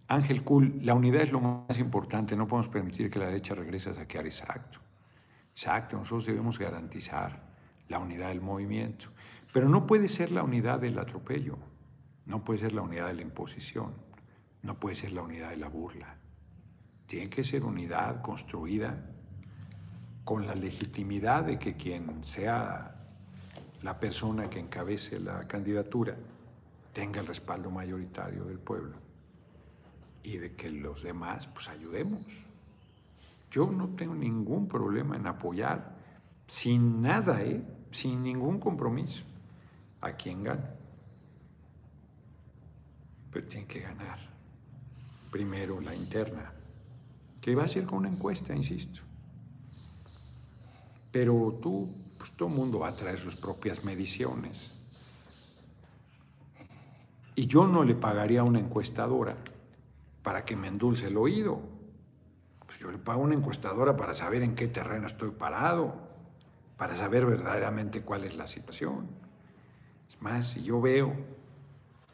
[0.06, 2.36] Ángel Cool, la unidad es lo más importante.
[2.36, 4.26] No podemos permitir que la derecha regrese a saquear.
[4.26, 4.80] Exacto.
[5.52, 5.96] Exacto.
[5.96, 7.42] Nosotros debemos garantizar
[7.88, 9.06] la unidad del movimiento.
[9.52, 11.56] Pero no puede ser la unidad del atropello.
[12.26, 13.94] No puede ser la unidad de la imposición.
[14.62, 16.18] No puede ser la unidad de la burla.
[17.06, 19.10] Tiene que ser unidad construida
[20.24, 22.93] con la legitimidad de que quien sea
[23.84, 26.16] la persona que encabece la candidatura
[26.94, 28.96] tenga el respaldo mayoritario del pueblo
[30.22, 32.24] y de que los demás pues ayudemos.
[33.50, 35.96] Yo no tengo ningún problema en apoyar
[36.46, 37.62] sin nada, ¿eh?
[37.90, 39.22] sin ningún compromiso
[40.00, 40.64] a quien gane.
[43.30, 44.18] Pero tiene que ganar
[45.30, 46.50] primero la interna
[47.42, 49.02] que va a ser con una encuesta, insisto.
[51.12, 54.74] Pero tú, pues todo el mundo va a traer sus propias mediciones.
[57.34, 59.36] Y yo no le pagaría a una encuestadora
[60.22, 61.60] para que me endulce el oído.
[62.66, 65.94] Pues yo le pago a una encuestadora para saber en qué terreno estoy parado,
[66.76, 69.08] para saber verdaderamente cuál es la situación.
[70.08, 71.14] Es más, si yo veo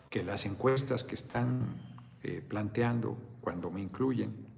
[0.08, 1.76] que las encuestas que están
[2.22, 4.49] eh, planteando cuando me incluyen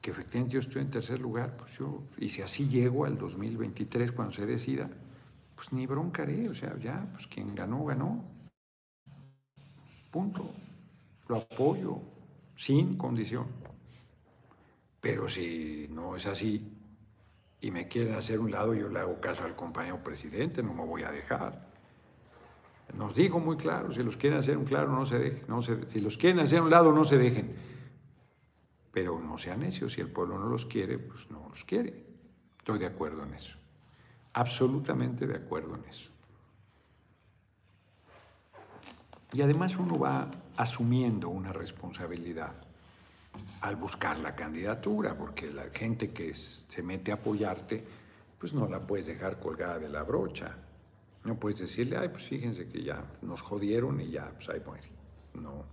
[0.00, 4.12] que efectivamente yo estoy en tercer lugar, pues yo, y si así llego al 2023
[4.12, 4.88] cuando se decida,
[5.54, 8.24] pues ni broncaré, o sea, ya, pues quien ganó, ganó.
[10.10, 10.50] Punto.
[11.28, 12.00] Lo apoyo
[12.56, 13.46] sin condición.
[15.00, 16.76] Pero si no es así
[17.60, 20.84] y me quieren hacer un lado, yo le hago caso al compañero presidente, no me
[20.84, 21.68] voy a dejar.
[22.96, 25.88] Nos dijo muy claro, si los quieren hacer un claro, no se dejen, no se,
[25.90, 27.54] si los quieren hacer un lado, no se dejen.
[28.92, 32.04] Pero no sean necios, si el pueblo no los quiere, pues no los quiere.
[32.58, 33.56] Estoy de acuerdo en eso.
[34.32, 36.10] Absolutamente de acuerdo en eso.
[39.32, 42.54] Y además uno va asumiendo una responsabilidad
[43.60, 47.84] al buscar la candidatura, porque la gente que se mete a apoyarte,
[48.38, 50.56] pues no la puedes dejar colgada de la brocha.
[51.24, 54.88] No puedes decirle, ay, pues fíjense que ya nos jodieron y ya, pues ahí muere.
[55.34, 55.64] No,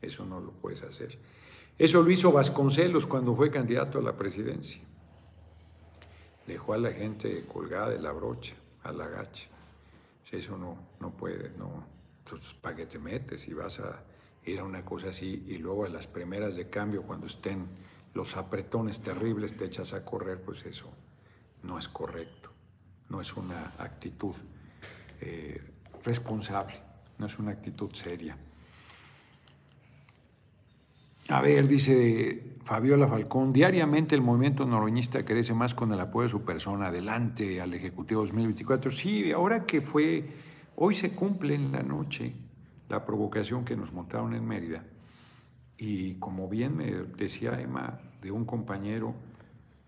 [0.00, 1.18] eso no lo puedes hacer.
[1.78, 4.80] Eso lo hizo Vasconcelos cuando fue candidato a la presidencia.
[6.46, 9.46] Dejó a la gente colgada de la brocha, a la gacha.
[10.30, 11.84] Eso no, no puede, no.
[12.24, 13.46] Entonces, ¿para qué te metes?
[13.48, 14.02] Y vas a
[14.44, 17.66] ir a una cosa así y luego a las primeras de cambio, cuando estén
[18.14, 20.90] los apretones terribles, te echas a correr, pues eso
[21.62, 22.50] no es correcto.
[23.08, 24.34] No es una actitud
[25.20, 25.62] eh,
[26.04, 26.80] responsable,
[27.18, 28.36] no es una actitud seria.
[31.28, 36.28] A ver, dice Fabiola Falcón, diariamente el movimiento noroñista crece más con el apoyo de
[36.28, 36.86] su persona.
[36.86, 38.92] Adelante al Ejecutivo 2024.
[38.92, 40.24] Sí, ahora que fue,
[40.76, 42.32] hoy se cumple en la noche
[42.88, 44.84] la provocación que nos montaron en Mérida.
[45.76, 49.16] Y como bien me decía Emma, de un compañero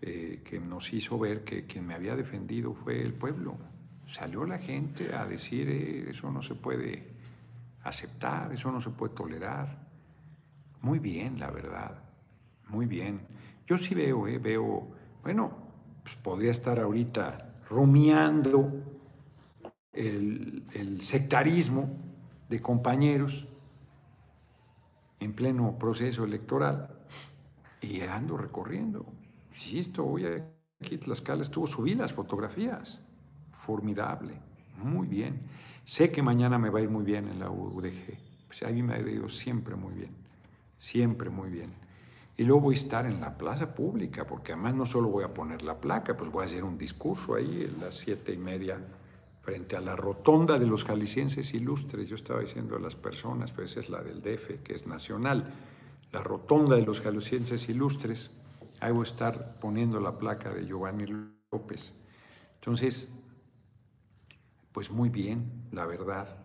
[0.01, 3.57] eh, que nos hizo ver que quien me había defendido fue el pueblo.
[4.07, 7.13] Salió la gente a decir, eh, eso no se puede
[7.83, 9.88] aceptar, eso no se puede tolerar.
[10.81, 12.03] Muy bien, la verdad,
[12.67, 13.21] muy bien.
[13.67, 14.87] Yo sí veo, eh, veo,
[15.21, 15.51] bueno,
[16.03, 18.71] pues podría estar ahorita rumiando
[19.93, 21.89] el, sectarismo
[22.47, 23.47] de compañeros
[25.19, 26.89] en pleno proceso electoral
[27.81, 29.05] y ando recorriendo.
[29.51, 30.25] Sí, estoy
[30.81, 33.01] aquí, Tlaxcala estuvo, subí las fotografías
[33.51, 34.33] formidable,
[34.77, 35.41] muy bien.
[35.83, 38.17] Sé que mañana me va a ir muy bien en la UDG.
[38.47, 40.15] Pues a mí me ha ido siempre muy bien,
[40.79, 41.71] siempre muy bien.
[42.37, 45.33] Y luego voy a estar en la plaza pública, porque además no solo voy a
[45.33, 48.79] poner la placa, pues voy a hacer un discurso ahí a las siete y media
[49.41, 52.07] frente a la rotonda de los jaliscienses ilustres.
[52.07, 55.53] Yo estaba diciendo a las personas, pues esa es la del DF, que es nacional,
[56.13, 58.31] la rotonda de los jaliscienses ilustres.
[58.79, 61.05] Ahí voy a estar poniendo la placa de Giovanni
[61.51, 61.93] López.
[62.55, 63.13] Entonces,
[64.71, 66.37] pues muy bien, la verdad.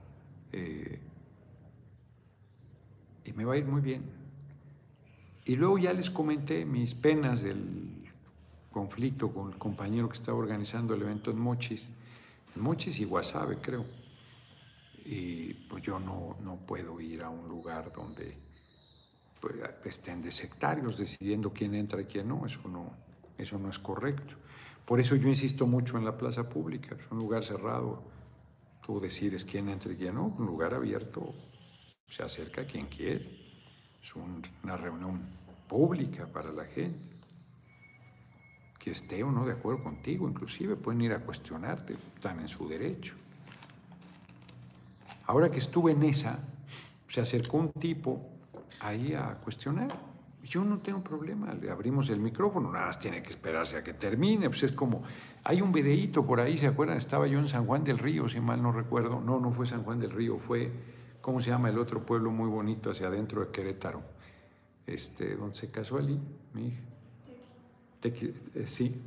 [0.50, 0.98] Eh,
[3.24, 4.23] y me va a ir muy bien.
[5.44, 8.04] Y luego ya les comenté mis penas del
[8.70, 11.92] conflicto con el compañero que estaba organizando el evento en Mochis,
[12.56, 13.84] en Mochis y Guasave, creo.
[15.04, 18.36] Y pues yo no, no puedo ir a un lugar donde
[19.38, 19.54] pues,
[19.84, 22.90] estén de sectarios decidiendo quién entra y quién no, eso no,
[23.36, 24.34] eso no es correcto.
[24.86, 28.02] Por eso yo insisto mucho en la plaza pública, es un lugar cerrado,
[28.84, 31.34] tú decides quién entra y quién no, un lugar abierto.
[32.08, 33.43] Se acerca a quien quiere,
[34.04, 34.14] es
[34.62, 35.22] una reunión
[35.66, 37.08] pública para la gente,
[38.78, 42.68] que esté o no de acuerdo contigo, inclusive pueden ir a cuestionarte, están en su
[42.68, 43.14] derecho.
[45.26, 46.38] Ahora que estuve en esa,
[47.08, 48.20] se acercó un tipo
[48.80, 49.88] ahí a cuestionar
[50.44, 53.94] yo no tengo problema, le abrimos el micrófono, nada más tiene que esperarse a que
[53.94, 55.02] termine, pues es como,
[55.42, 56.98] hay un videíto por ahí, ¿se acuerdan?
[56.98, 59.82] Estaba yo en San Juan del Río, si mal no recuerdo, no, no fue San
[59.84, 60.70] Juan del Río, fue,
[61.24, 64.02] ¿cómo se llama el otro pueblo muy bonito hacia adentro de Querétaro?
[64.86, 66.20] Este, donde se casó Ali,
[66.52, 66.82] mi hija.
[68.02, 69.02] Eh, sí,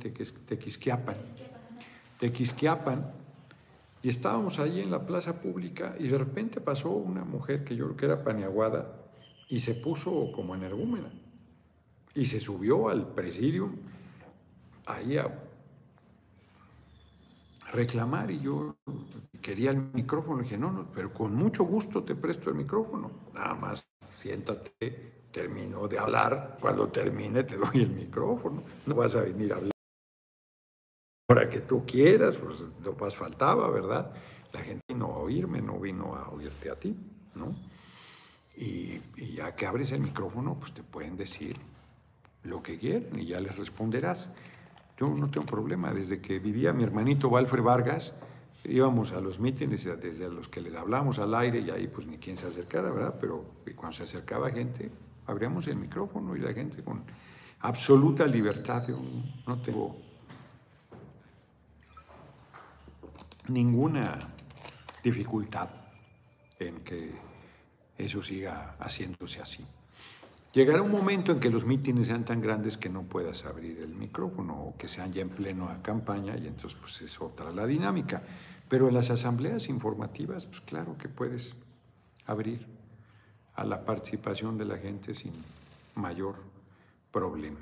[0.48, 1.14] Tequisquiapan.
[2.18, 3.12] Tequisquiapan.
[4.02, 7.84] Y estábamos ahí en la plaza pública y de repente pasó una mujer que yo
[7.84, 8.96] creo que era paniaguada
[9.48, 11.10] y se puso como energúmena
[12.16, 13.70] y se subió al presidio
[14.86, 15.32] ahí a
[17.72, 18.76] reclamar y yo
[19.40, 20.40] quería el micrófono.
[20.40, 23.10] Y dije, no, no, pero con mucho gusto te presto el micrófono.
[23.34, 26.58] Nada más siéntate, termino de hablar.
[26.60, 28.62] Cuando termine te doy el micrófono.
[28.86, 29.72] No vas a venir a hablar
[31.30, 34.10] ahora que tú quieras, pues no más faltaba, ¿verdad?
[34.50, 36.96] La gente vino a oírme, no vino a oírte a ti,
[37.34, 37.54] ¿no?
[38.56, 39.00] Y,
[39.34, 41.56] ya que abres el micrófono, pues te pueden decir
[42.44, 44.32] lo que quieran y ya les responderás.
[44.98, 45.92] Yo no tengo problema.
[45.92, 48.14] Desde que vivía mi hermanito Walfred Vargas,
[48.64, 52.18] íbamos a los mítines, desde los que les hablamos al aire y ahí pues ni
[52.18, 53.14] quien se acercara, ¿verdad?
[53.20, 53.44] Pero
[53.76, 54.90] cuando se acercaba gente,
[55.26, 57.02] abríamos el micrófono y la gente con
[57.60, 58.88] absoluta libertad.
[58.88, 58.98] Yo
[59.46, 59.96] no tengo
[63.48, 64.18] ninguna
[65.02, 65.68] dificultad
[66.58, 67.12] en que
[67.96, 69.64] eso siga haciéndose así.
[70.58, 73.94] Llegará un momento en que los mítines sean tan grandes que no puedas abrir el
[73.94, 77.64] micrófono o que sean ya en pleno a campaña y entonces pues es otra la
[77.64, 78.24] dinámica.
[78.68, 81.54] Pero en las asambleas informativas, pues claro que puedes
[82.26, 82.66] abrir
[83.54, 85.30] a la participación de la gente sin
[85.94, 86.34] mayor
[87.12, 87.60] problema.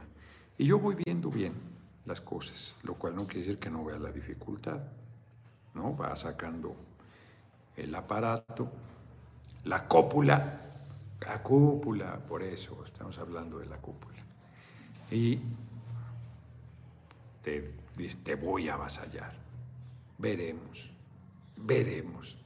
[0.57, 1.53] Y yo voy viendo bien
[2.07, 4.80] las cosas, lo cual no quiere decir que no vea la dificultad,
[5.74, 5.94] ¿no?
[5.94, 6.74] Va sacando
[7.76, 8.70] el aparato,
[9.64, 10.62] la cópula,
[11.20, 14.22] la cúpula, por eso estamos hablando de la cúpula.
[15.10, 15.38] Y
[17.42, 17.72] te,
[18.22, 19.34] te voy a avasallar.
[20.18, 20.90] Veremos,
[21.56, 22.36] veremos.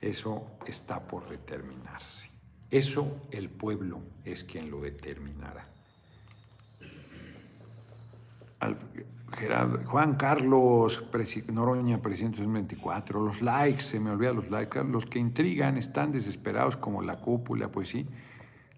[0.00, 2.30] Eso está por determinarse.
[2.70, 5.64] Eso el pueblo es quien lo determinará.
[9.86, 11.06] Juan Carlos
[11.52, 16.76] Noroña, presidente 2024, los likes, se me olvida los likes, los que intrigan están desesperados
[16.76, 18.06] como la cúpula, pues sí,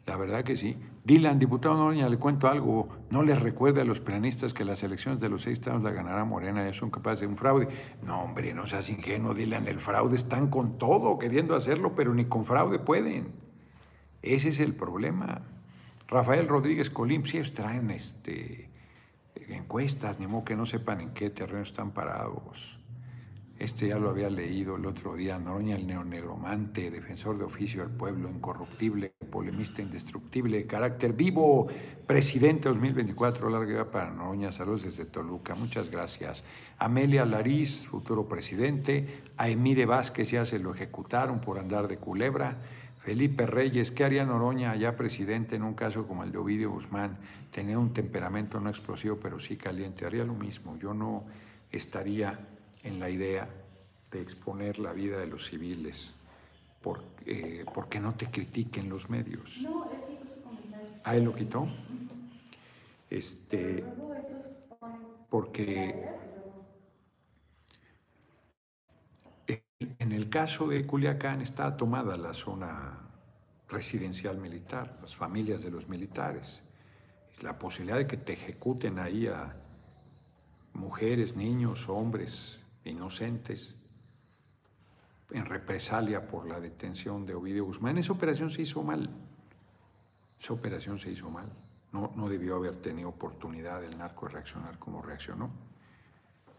[0.06, 0.76] la verdad que sí.
[1.04, 5.20] Dylan, diputado Noroña, le cuento algo, no les recuerde a los planistas que las elecciones
[5.20, 7.68] de los seis estados la ganará Morena, ya son capaces de un fraude.
[8.04, 12.26] No, hombre, no seas ingenuo, Dylan, el fraude están con todo queriendo hacerlo, pero ni
[12.26, 13.32] con fraude pueden.
[14.20, 15.42] Ese es el problema.
[16.08, 18.71] Rafael Rodríguez Colim, sí, ellos traen este
[19.48, 22.78] encuestas, ni modo que no sepan en qué terreno están parados.
[23.62, 27.92] Este ya lo había leído el otro día, Noroña el neonegromante, defensor de oficio del
[27.92, 31.68] pueblo, incorruptible, polemista indestructible, carácter vivo,
[32.04, 36.42] presidente 2024, larga para Noroña, saludos desde Toluca, muchas gracias.
[36.76, 42.58] Amelia Lariz, futuro presidente, a Emire Vázquez ya se lo ejecutaron por andar de culebra,
[43.02, 47.18] Felipe Reyes, ¿qué haría Noroña allá presidente en un caso como el de Ovidio Guzmán?
[47.50, 50.06] Tenía un temperamento no explosivo, pero sí caliente.
[50.06, 50.78] Haría lo mismo.
[50.78, 51.24] Yo no
[51.72, 52.38] estaría
[52.84, 53.48] en la idea
[54.08, 56.14] de exponer la vida de los civiles
[56.80, 59.60] porque, porque no te critiquen los medios.
[59.62, 60.88] No, él quitó su comentario.
[61.02, 61.66] ¿Ah, él lo quitó?
[63.10, 63.84] Este,
[65.28, 66.06] porque
[69.98, 72.98] En el caso de Culiacán está tomada la zona
[73.68, 76.62] residencial militar, las familias de los militares.
[77.40, 79.56] La posibilidad de que te ejecuten ahí a
[80.74, 83.76] mujeres, niños, hombres inocentes
[85.30, 87.98] en represalia por la detención de Ovidio Guzmán.
[87.98, 89.08] Esa operación se hizo mal.
[90.38, 91.48] Esa operación se hizo mal.
[91.92, 95.71] No, no debió haber tenido oportunidad el narco de reaccionar como reaccionó.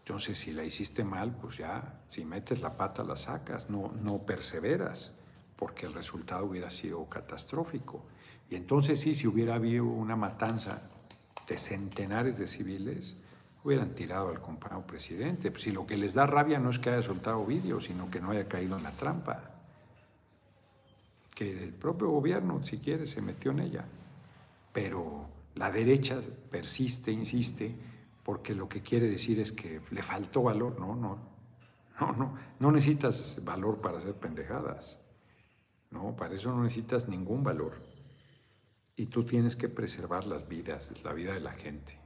[0.04, 4.18] Entonces, si la hiciste mal, pues ya, si metes la pata, la sacas, no, no
[4.18, 5.12] perseveras,
[5.56, 8.04] porque el resultado hubiera sido catastrófico.
[8.50, 10.82] Y entonces sí, si hubiera habido una matanza
[11.48, 13.16] de centenares de civiles,
[13.64, 15.50] hubieran tirado al compañero presidente.
[15.50, 18.20] Pues si lo que les da rabia no es que haya soltado vídeo, sino que
[18.20, 19.52] no haya caído en la trampa.
[21.34, 23.86] Que el propio gobierno, si quiere, se metió en ella.
[24.70, 25.24] Pero
[25.54, 27.74] la derecha persiste, insiste,
[28.24, 31.18] porque lo que quiere decir es que le faltó valor, no, no,
[32.00, 34.98] no, no, no necesitas valor para hacer pendejadas,
[35.90, 37.74] no, para eso no necesitas ningún valor.
[38.96, 41.98] Y tú tienes que preservar las vidas, la vida de la gente.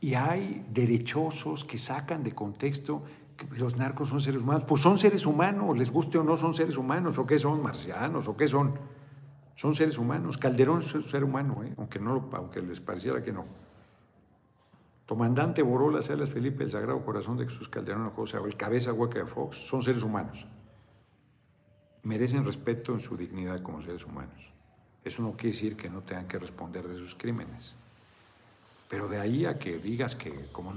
[0.00, 3.04] Y hay derechosos que sacan de contexto
[3.36, 4.64] que los narcos son seres humanos.
[4.66, 8.28] Pues son seres humanos, les guste o no, son seres humanos, o qué son, marcianos,
[8.28, 8.74] o qué son.
[9.54, 10.36] Son seres humanos.
[10.36, 11.72] Calderón es un ser humano, ¿eh?
[11.78, 13.46] aunque, no, aunque les pareciera que no.
[15.06, 19.18] Comandante Borola, Salas Felipe, el Sagrado Corazón de Jesús Calderón José o el Cabeza Hueca
[19.18, 20.46] de Fox, son seres humanos.
[22.02, 24.52] Merecen respeto en su dignidad como seres humanos.
[25.04, 27.76] Eso no quiere decir que no tengan que responder de sus crímenes.
[28.88, 30.72] Pero de ahí a que digas que como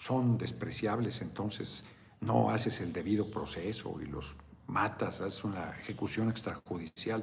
[0.00, 1.84] son despreciables, entonces
[2.20, 4.34] no haces el debido proceso y los
[4.66, 7.22] matas, haces una ejecución extrajudicial.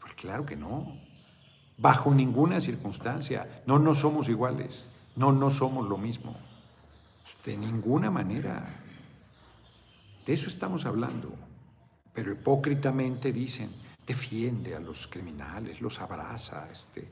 [0.00, 1.00] Pues claro que no.
[1.76, 3.62] Bajo ninguna circunstancia.
[3.66, 4.88] No, no somos iguales.
[5.18, 6.36] No, no somos lo mismo.
[7.44, 8.64] De ninguna manera.
[10.24, 11.32] De eso estamos hablando.
[12.14, 13.70] Pero hipócritamente dicen,
[14.06, 17.08] defiende a los criminales, los abraza, este,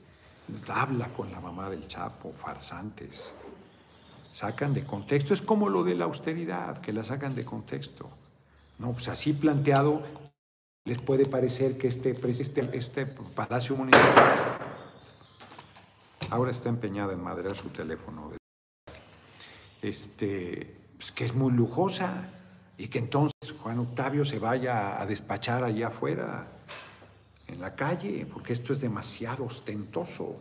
[0.68, 3.34] habla con la mamá del Chapo, farsantes.
[4.32, 5.34] Sacan de contexto.
[5.34, 8.09] Es como lo de la austeridad, que la sacan de contexto.
[8.78, 10.04] No, pues así planteado,
[10.84, 14.76] les puede parecer que este, este, este palacio municipal
[16.31, 18.33] ahora está empeñada en madrear su teléfono.
[19.83, 22.29] Este, pues que es muy lujosa
[22.79, 26.47] y que entonces Juan Octavio se vaya a despachar allá afuera,
[27.49, 30.37] en la calle, porque esto es demasiado ostentoso.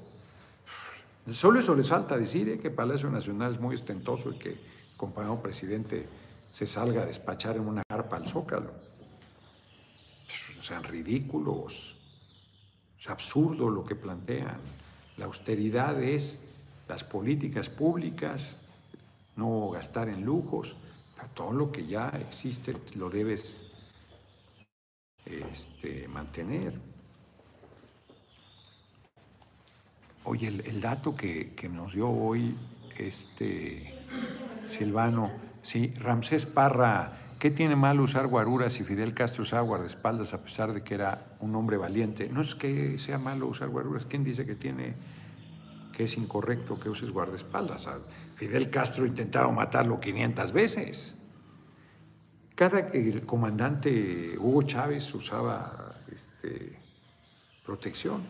[1.31, 2.59] Solo eso les falta decir ¿eh?
[2.59, 4.59] que Palacio Nacional es muy ostentoso y que el
[4.97, 6.07] compañero presidente
[6.51, 8.71] se salga a despachar en una carpa al zócalo.
[10.59, 11.95] O sean ridículos,
[12.99, 14.59] es absurdo lo que plantean.
[15.17, 16.39] La austeridad es
[16.87, 18.43] las políticas públicas,
[19.35, 20.75] no gastar en lujos,
[21.33, 23.61] todo lo que ya existe lo debes
[25.25, 26.73] este, mantener.
[30.23, 32.55] Oye, el, dato que, nos dio hoy
[32.97, 33.93] este
[34.67, 40.43] Silvano, sí, Ramsés Parra, ¿qué tiene mal usar guaruras si Fidel Castro usaba guardaespaldas a
[40.43, 42.29] pesar de que era un hombre valiente?
[42.29, 44.95] No es que sea malo usar guaruras, ¿quién dice que tiene
[45.93, 47.87] que es incorrecto que uses guardaespaldas?
[48.35, 51.15] Fidel Castro intentaron matarlo 500 veces.
[52.55, 56.77] Cada el comandante Hugo Chávez usaba este,
[57.65, 58.21] protección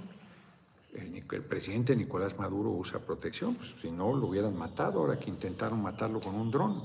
[0.95, 5.82] el, presidente Nicolás Maduro usa protección, pues, si no lo hubieran matado, ahora que intentaron
[5.82, 6.84] matarlo con un dron.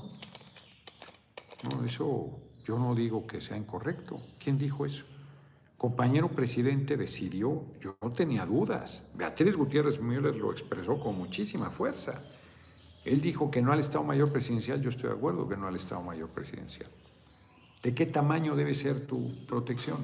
[1.63, 4.21] No, eso yo no digo que sea incorrecto.
[4.39, 5.05] ¿Quién dijo eso?
[5.77, 9.03] Compañero presidente decidió, yo no tenía dudas.
[9.15, 12.21] Beatriz Gutiérrez Müller lo expresó con muchísima fuerza.
[13.03, 15.75] Él dijo que no al Estado Mayor Presidencial, yo estoy de acuerdo que no al
[15.75, 16.89] Estado Mayor Presidencial.
[17.81, 19.97] ¿De qué tamaño debe ser tu protección?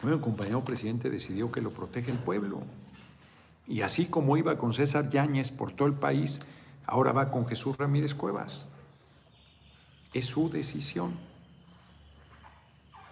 [0.00, 2.62] Bueno, el compañero presidente decidió que lo protege el pueblo.
[3.68, 6.40] Y así como iba con César Yáñez por todo el país,
[6.86, 8.66] ahora va con Jesús Ramírez Cuevas.
[10.12, 11.18] Es su decisión.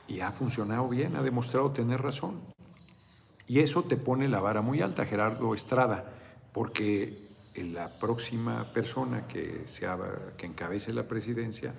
[0.06, 2.40] Y ha funcionado bien, ha demostrado tener razón.
[3.46, 6.12] Y eso te pone la vara muy alta, Gerardo Estrada,
[6.52, 9.64] porque la próxima persona que,
[10.36, 11.74] que encabece la presidencia,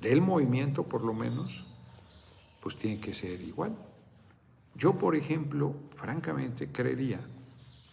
[0.00, 1.66] del movimiento por lo menos,
[2.60, 3.76] pues tiene que ser igual.
[4.74, 7.20] Yo, por ejemplo, francamente creería,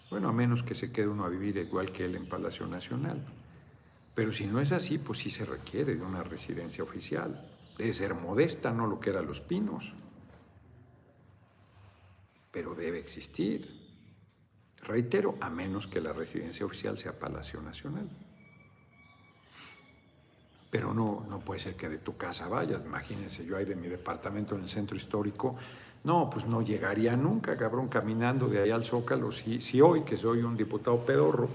[0.09, 3.23] bueno, a menos que se quede uno a vivir igual que él en Palacio Nacional,
[4.17, 7.39] pero si no es así, pues sí se requiere de una residencia oficial.
[7.77, 9.93] Debe ser modesta, no lo que era Los Pinos,
[12.49, 13.69] pero debe existir.
[14.81, 18.09] Reitero, a menos que la residencia oficial sea Palacio Nacional.
[20.71, 22.81] Pero no, no puede ser que de tu casa vayas.
[22.83, 25.57] Imagínense, yo ahí de mi departamento en el centro histórico
[26.03, 29.31] no, pues no llegaría nunca, cabrón, caminando de ahí al Zócalo.
[29.31, 31.49] Si, si hoy, que soy un diputado pedorro,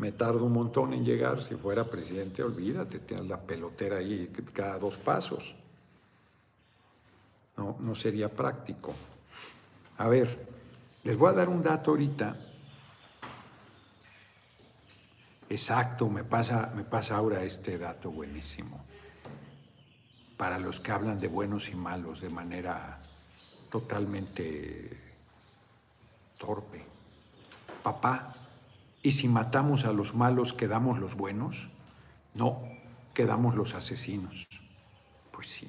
[0.00, 4.78] me tardo un montón en llegar, si fuera presidente, olvídate, tienes la pelotera ahí cada
[4.78, 5.54] dos pasos.
[7.58, 8.94] No, no sería práctico.
[9.98, 10.48] A ver,
[11.02, 12.34] les voy a dar un dato ahorita.
[15.50, 18.82] Exacto, me pasa, me pasa ahora este dato buenísimo.
[20.38, 23.02] Para los que hablan de buenos y malos de manera
[23.70, 24.98] totalmente
[26.38, 26.86] torpe.
[27.82, 28.32] Papá,
[29.02, 31.68] ¿y si matamos a los malos quedamos los buenos?
[32.34, 32.62] No,
[33.14, 34.46] quedamos los asesinos.
[35.32, 35.68] Pues sí,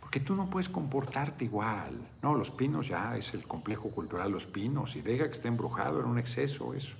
[0.00, 1.92] porque tú no puedes comportarte igual.
[2.22, 5.98] No, Los Pinos ya es el complejo cultural Los Pinos y deja que esté embrujado,
[5.98, 6.94] era un exceso eso.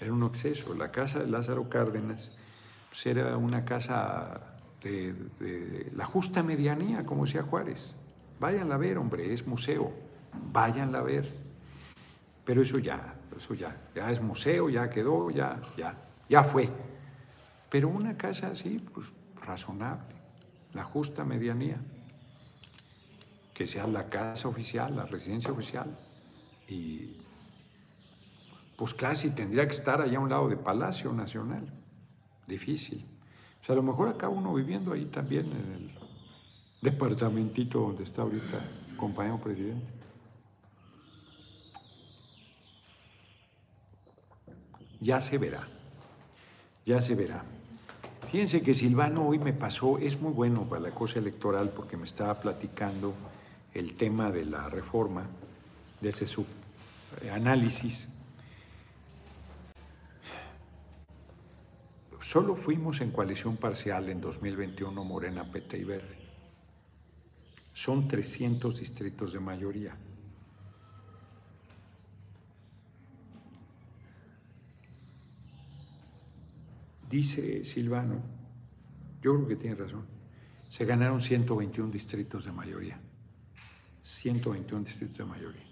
[0.00, 0.74] Era un exceso.
[0.74, 2.32] La casa de Lázaro Cárdenas
[2.88, 7.94] pues era una casa de, de la justa medianía, como decía Juárez.
[8.40, 9.92] Váyanla a ver, hombre, es museo.
[10.52, 11.28] Váyanla a ver.
[12.44, 15.96] Pero eso ya, eso ya, ya es museo, ya quedó, ya, ya,
[16.28, 16.68] ya fue.
[17.70, 19.06] Pero una casa así, pues
[19.44, 20.14] razonable,
[20.72, 21.76] la justa medianía,
[23.54, 25.96] que sea la casa oficial, la residencia oficial.
[26.68, 27.16] Y
[28.76, 31.66] pues casi tendría que estar allá a un lado de Palacio Nacional.
[32.46, 33.04] Difícil.
[33.60, 35.90] O sea, a lo mejor acá uno viviendo ahí también en el
[36.80, 38.60] departamentito donde está ahorita,
[38.96, 40.01] compañero presidente.
[45.02, 45.66] Ya se verá,
[46.86, 47.44] ya se verá.
[48.30, 52.04] Fíjense que Silvano hoy me pasó, es muy bueno para la cosa electoral porque me
[52.04, 53.12] estaba platicando
[53.74, 55.26] el tema de la reforma,
[56.00, 56.26] de ese
[57.32, 58.06] análisis.
[62.20, 66.16] Solo fuimos en coalición parcial en 2021 Morena, Peta y Verde.
[67.72, 69.96] Son 300 distritos de mayoría.
[77.12, 78.22] Dice Silvano,
[79.20, 80.06] yo creo que tiene razón,
[80.70, 82.98] se ganaron 121 distritos de mayoría.
[84.02, 85.62] 121 distritos de mayoría.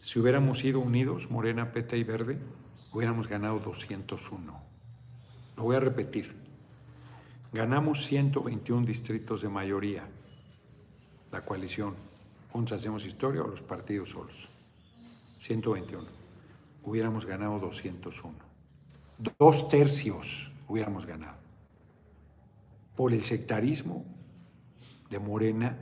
[0.00, 2.38] Si hubiéramos ido unidos, Morena, Peta y Verde,
[2.90, 4.62] hubiéramos ganado 201.
[5.58, 6.34] Lo voy a repetir.
[7.52, 10.08] Ganamos 121 distritos de mayoría
[11.30, 11.96] la coalición,
[12.50, 14.48] juntos hacemos historia o los partidos solos.
[15.40, 16.02] 121.
[16.82, 18.43] Hubiéramos ganado 201.
[19.18, 21.38] Dos tercios hubiéramos ganado.
[22.96, 24.04] Por el sectarismo
[25.10, 25.76] de Morena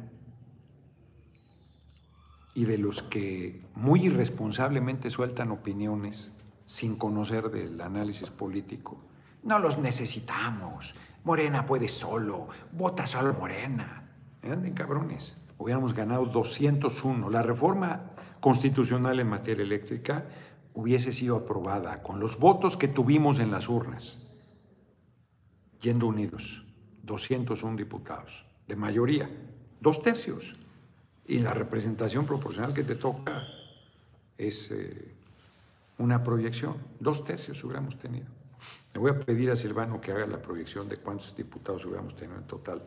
[2.54, 6.34] y de los que muy irresponsablemente sueltan opiniones
[6.66, 8.98] sin conocer del análisis político
[9.42, 10.94] No los necesitamos.
[11.24, 12.48] Morena puede solo.
[12.72, 14.08] Vota solo Morena.
[14.42, 15.36] Anden cabrones.
[15.58, 17.30] Hubiéramos ganado 201.
[17.30, 18.10] La reforma
[18.40, 20.26] constitucional en materia eléctrica
[20.74, 24.18] hubiese sido aprobada con los votos que tuvimos en las urnas,
[25.80, 26.64] yendo unidos,
[27.02, 29.30] 201 diputados, de mayoría,
[29.80, 30.54] dos tercios.
[31.26, 33.44] Y la representación proporcional que te toca
[34.36, 35.14] es eh,
[35.98, 38.26] una proyección, dos tercios hubiéramos tenido.
[38.92, 42.38] Le voy a pedir a Silvano que haga la proyección de cuántos diputados hubiéramos tenido
[42.38, 42.82] en total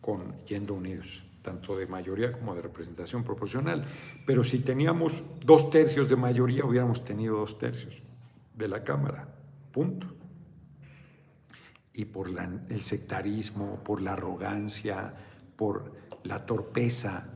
[0.00, 3.86] con yendo unidos tanto de mayoría como de representación proporcional.
[4.26, 8.02] Pero si teníamos dos tercios de mayoría, hubiéramos tenido dos tercios
[8.52, 9.28] de la Cámara.
[9.70, 10.08] Punto.
[11.92, 12.28] Y por
[12.68, 15.14] el sectarismo, por la arrogancia,
[15.54, 15.92] por
[16.24, 17.28] la torpeza,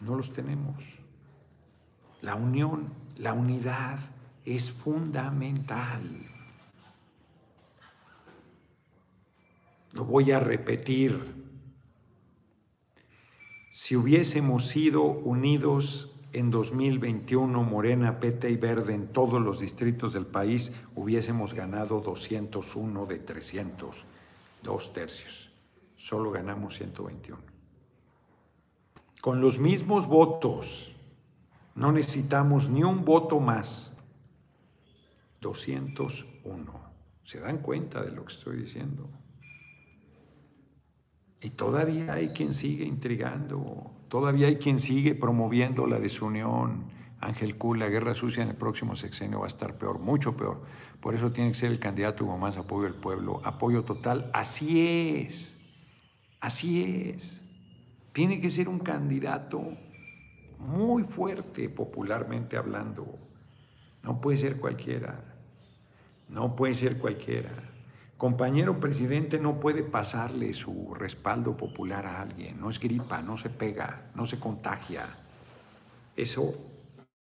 [0.00, 0.98] no los tenemos.
[2.20, 3.98] La unión, la unidad
[4.44, 6.02] es fundamental.
[9.92, 11.41] Lo voy a repetir
[13.72, 20.26] si hubiésemos sido unidos en 2021, Morena, PT y Verde en todos los distritos del
[20.26, 24.04] país, hubiésemos ganado 201 de 300,
[24.62, 25.50] dos tercios.
[25.96, 27.40] Solo ganamos 121.
[29.22, 30.92] Con los mismos votos,
[31.74, 33.96] no necesitamos ni un voto más.
[35.40, 36.80] 201.
[37.24, 39.08] ¿Se dan cuenta de lo que estoy diciendo?
[41.42, 46.84] Y todavía hay quien sigue intrigando, todavía hay quien sigue promoviendo la desunión.
[47.20, 50.62] Ángel Q, la guerra sucia en el próximo sexenio va a estar peor, mucho peor.
[51.00, 54.30] Por eso tiene que ser el candidato con más apoyo del pueblo, apoyo total.
[54.32, 55.58] Así es,
[56.40, 57.44] así es.
[58.12, 59.62] Tiene que ser un candidato
[60.60, 63.18] muy fuerte, popularmente hablando.
[64.04, 65.24] No puede ser cualquiera,
[66.28, 67.71] no puede ser cualquiera
[68.22, 73.50] compañero presidente no puede pasarle su respaldo popular a alguien, no es gripa, no se
[73.50, 75.08] pega, no se contagia.
[76.14, 76.54] Eso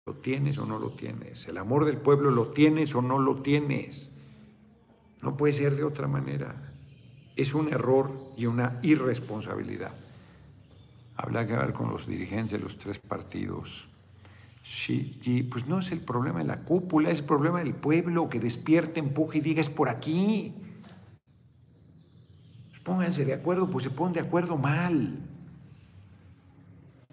[0.06, 1.48] lo tienes o no lo tienes.
[1.48, 4.12] El amor del pueblo lo tienes o no lo tienes.
[5.22, 6.74] No puede ser de otra manera.
[7.38, 9.96] Es un error y una irresponsabilidad.
[11.16, 13.88] Habla que ver con los dirigentes de los tres partidos.
[14.62, 18.42] Sí, pues no es el problema de la cúpula, es el problema del pueblo que
[18.42, 20.54] despierte, empuje y diga es por aquí
[22.84, 25.20] pónganse de acuerdo, pues se ponen de acuerdo mal.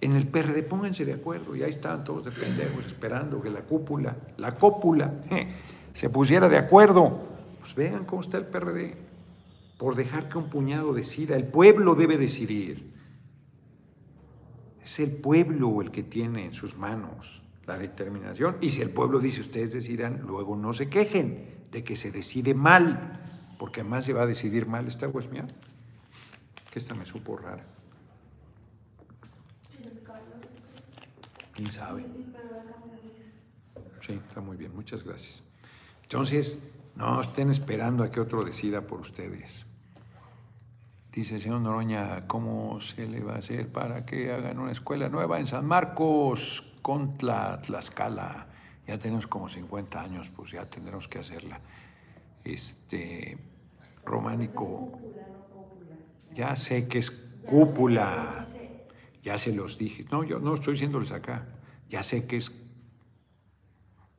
[0.01, 3.63] En el PRD pónganse de acuerdo, y ahí estaban todos de pendejos esperando que la
[3.63, 5.13] cúpula, la cópula,
[5.93, 7.27] se pusiera de acuerdo.
[7.59, 8.97] Pues vean cómo está el PRD,
[9.77, 11.37] por dejar que un puñado decida.
[11.37, 12.93] El pueblo debe decidir.
[14.83, 18.57] Es el pueblo el que tiene en sus manos la determinación.
[18.61, 22.55] Y si el pueblo dice ustedes decidan, luego no se quejen de que se decide
[22.55, 23.21] mal
[23.59, 24.87] porque más se va a decidir mal.
[24.87, 25.47] ¿Esta agua es mía?
[26.71, 27.65] Que esta me supo rara.
[31.55, 32.07] ¿Quién sabe?
[34.01, 35.43] Sí, está muy bien, muchas gracias.
[36.05, 36.63] Entonces,
[36.95, 39.67] no estén esperando a que otro decida por ustedes.
[41.13, 45.41] Dice señor Noroña, ¿cómo se le va a hacer para que hagan una escuela nueva
[45.41, 48.47] en San Marcos, contra Tlaxcala?
[48.87, 51.61] Ya tenemos como 50 años, pues ya tendremos que hacerla
[52.49, 53.39] este,
[54.05, 54.99] románico.
[56.35, 58.47] Ya sé que es cúpula.
[59.23, 60.05] Ya se los dije.
[60.11, 61.47] No, yo no estoy diciéndoles acá.
[61.89, 62.53] Ya sé que es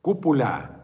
[0.00, 0.82] cúpula.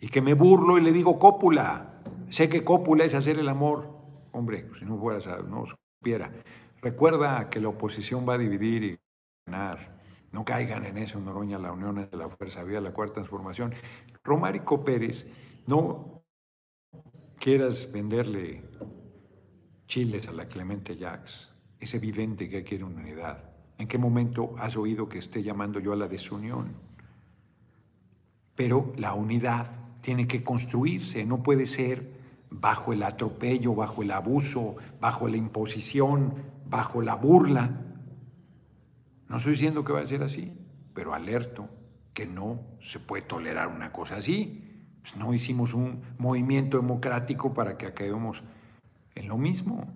[0.00, 2.02] Y que me burlo y le digo cópula.
[2.30, 3.96] Sé que cópula es hacer el amor.
[4.32, 6.30] Hombre, si no fuera, no supiera.
[6.82, 8.98] Recuerda que la oposición va a dividir y
[9.46, 9.96] ganar.
[10.32, 13.74] No caigan en eso, Noroña, la unión de la fuerza vía la cuarta transformación.
[14.22, 15.32] Romárico Pérez
[15.66, 16.15] no
[17.38, 18.62] quieras venderle
[19.86, 23.44] chiles a la Clemente Jacks, es evidente que quiere una unidad.
[23.78, 26.68] ¿En qué momento has oído que esté llamando yo a la desunión?
[28.54, 29.70] Pero la unidad
[30.00, 32.16] tiene que construirse, no puede ser
[32.50, 36.34] bajo el atropello, bajo el abuso, bajo la imposición,
[36.68, 37.70] bajo la burla.
[39.28, 40.52] No estoy diciendo que va a ser así,
[40.94, 41.68] pero alerto
[42.14, 44.65] que no se puede tolerar una cosa así.
[45.06, 48.42] Pues, no hicimos un movimiento democrático para que acabemos
[49.14, 49.86] en lo mismo.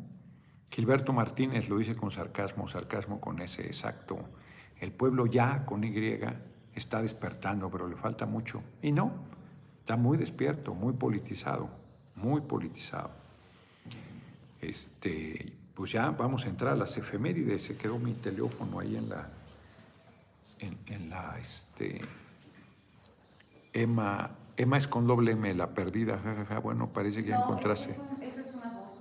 [0.71, 4.21] Gilberto Martínez lo dice con sarcasmo, sarcasmo con ese exacto.
[4.79, 6.21] El pueblo ya con Y
[6.77, 8.63] está despertando, pero le falta mucho.
[8.83, 9.11] Y no,
[9.81, 11.69] está muy despierto, muy politizado,
[12.15, 13.11] muy politizado.
[14.61, 17.65] Este, pues ya vamos a entrar a las efemérides.
[17.65, 19.29] Se quedó mi teléfono ahí en la,
[20.61, 22.01] en, en la, este,
[23.73, 26.59] Emma Emma es con doble M, la perdida, jajaja.
[26.59, 27.93] Bueno, parece que ya encontraste.
[27.93, 28.93] Esa es, es una voz.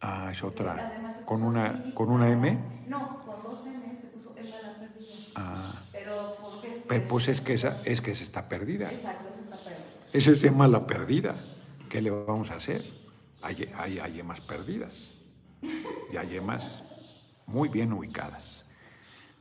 [0.00, 0.72] Ah, es otra.
[0.74, 2.58] Además se ¿Con puso una, con una M?
[2.86, 5.14] No, con dos M se puso Emma la perdida.
[5.36, 6.84] Ah, Pero, ¿por qué?
[6.86, 8.92] pero pues es que esa, es que esa está perdida.
[8.92, 9.84] Exacto, esa está perdida.
[10.12, 11.34] Esa es Emma la perdida.
[11.88, 12.84] ¿Qué le vamos a hacer?
[13.40, 15.12] Hay, hay, hay emas perdidas.
[15.62, 16.84] Y hay emas
[17.46, 18.66] muy bien ubicadas.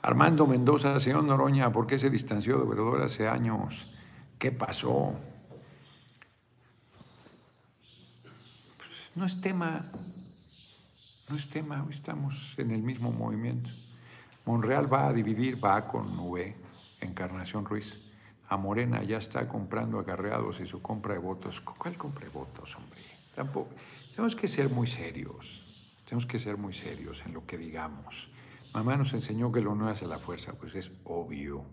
[0.01, 3.87] Armando Mendoza, señor Noroña, ¿por qué se distanció de Obrador hace años?
[4.41, 5.13] ¿Qué pasó?
[8.75, 9.85] Pues no es tema,
[11.29, 13.69] no es tema, hoy estamos en el mismo movimiento.
[14.45, 16.55] Monreal va a dividir, va con V,
[17.01, 18.01] Encarnación Ruiz.
[18.49, 21.61] A Morena ya está comprando acarreados y su compra de votos.
[21.61, 22.99] ¿Cuál compra de votos, hombre?
[23.35, 23.69] Tampoco.
[24.09, 25.87] Tenemos que ser muy serios.
[26.03, 28.31] Tenemos que ser muy serios en lo que digamos.
[28.73, 31.63] Mamá nos enseñó que lo no hace la fuerza, pues es obvio.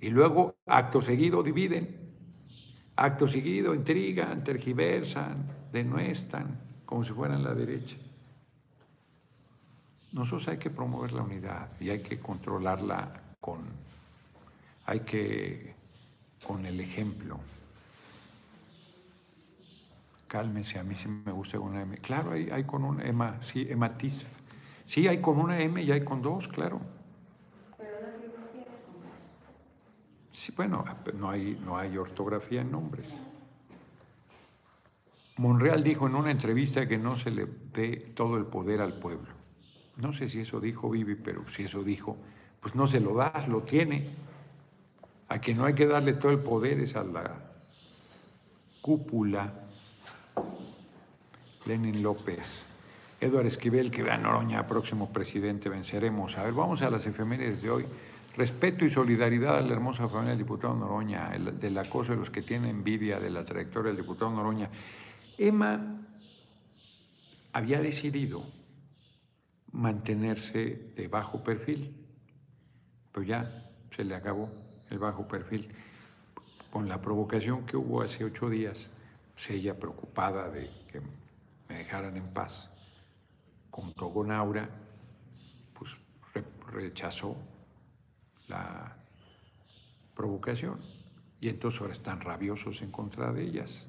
[0.00, 2.08] Y luego, acto seguido, dividen.
[2.96, 7.96] Acto seguido, intrigan, tergiversan, denuestan, como si fueran la derecha.
[10.12, 13.60] Nosotros hay que promover la unidad y hay que controlarla con,
[14.86, 15.74] hay que,
[16.46, 17.38] con el ejemplo.
[20.26, 21.98] Cálmese, a mí sí me gusta una M.
[21.98, 24.26] Claro, hay, con una Emma, sí, hematisf.
[24.86, 26.80] Sí, hay con una M y hay con dos, claro.
[27.76, 30.27] Pero la biografía es con dos.
[30.38, 30.84] Sí, bueno,
[31.14, 33.20] no hay, no hay ortografía en nombres.
[35.36, 39.32] Monreal dijo en una entrevista que no se le dé todo el poder al pueblo.
[39.96, 42.16] No sé si eso dijo Vivi, pero si eso dijo,
[42.60, 44.10] pues no se lo das, lo tiene.
[45.26, 47.34] A que no hay que darle todo el poder es a la
[48.80, 49.66] cúpula.
[51.66, 52.68] Lenin López.
[53.20, 56.38] Eduardo Esquivel, que vea Noroña, próximo presidente, venceremos.
[56.38, 57.86] A ver, vamos a las efemérides de hoy.
[58.38, 62.30] Respeto y solidaridad a la hermosa familia del diputado Noroña, el, del acoso de los
[62.30, 64.70] que tienen envidia de la trayectoria del diputado Noroña.
[65.36, 66.06] Emma
[67.52, 68.44] había decidido
[69.72, 71.92] mantenerse de bajo perfil,
[73.10, 74.48] pero ya se le acabó
[74.88, 75.68] el bajo perfil
[76.70, 78.88] con la provocación que hubo hace ocho días,
[79.34, 81.00] pues ella preocupada de que
[81.68, 82.70] me dejaran en paz,
[83.72, 84.70] junto con Aura,
[85.76, 85.98] pues
[86.32, 87.36] re- rechazó
[88.48, 88.96] la
[90.14, 90.80] provocación
[91.40, 93.86] y entonces ahora están rabiosos en contra de ellas,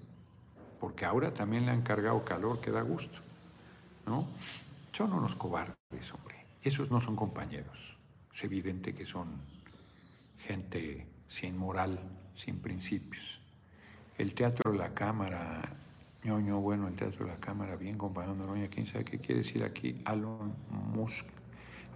[0.79, 3.19] porque ahora también le han cargado calor que da gusto,
[4.05, 4.27] ¿no?
[4.91, 6.45] Son unos cobardes, hombre.
[6.61, 7.97] Esos no son compañeros.
[8.33, 9.41] Es evidente que son
[10.37, 11.99] gente sin moral,
[12.35, 13.41] sin principios.
[14.17, 15.61] El teatro de la cámara,
[16.23, 18.35] ñoño, bueno, el teatro de la cámara, bien compañero
[18.69, 21.25] quién sabe qué quiere decir aquí, Alon Musk.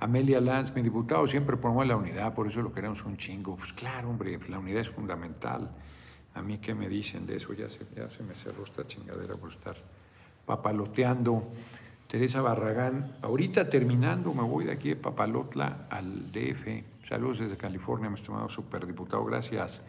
[0.04, 3.56] Amelia Lanz, mi diputado siempre promueve la unidad, por eso lo queremos un chingo.
[3.56, 5.72] Pues claro, hombre, pues la unidad es fundamental.
[6.34, 9.36] A mí qué me dicen de eso, ya se, ya se me cerró esta chingadera
[9.36, 9.78] por estar
[10.46, 11.48] papaloteando.
[12.10, 17.06] Teresa Barragán, ahorita terminando, me voy de aquí de Papalotla al DF.
[17.06, 19.82] Saludos desde California, mi estimado superdiputado, gracias.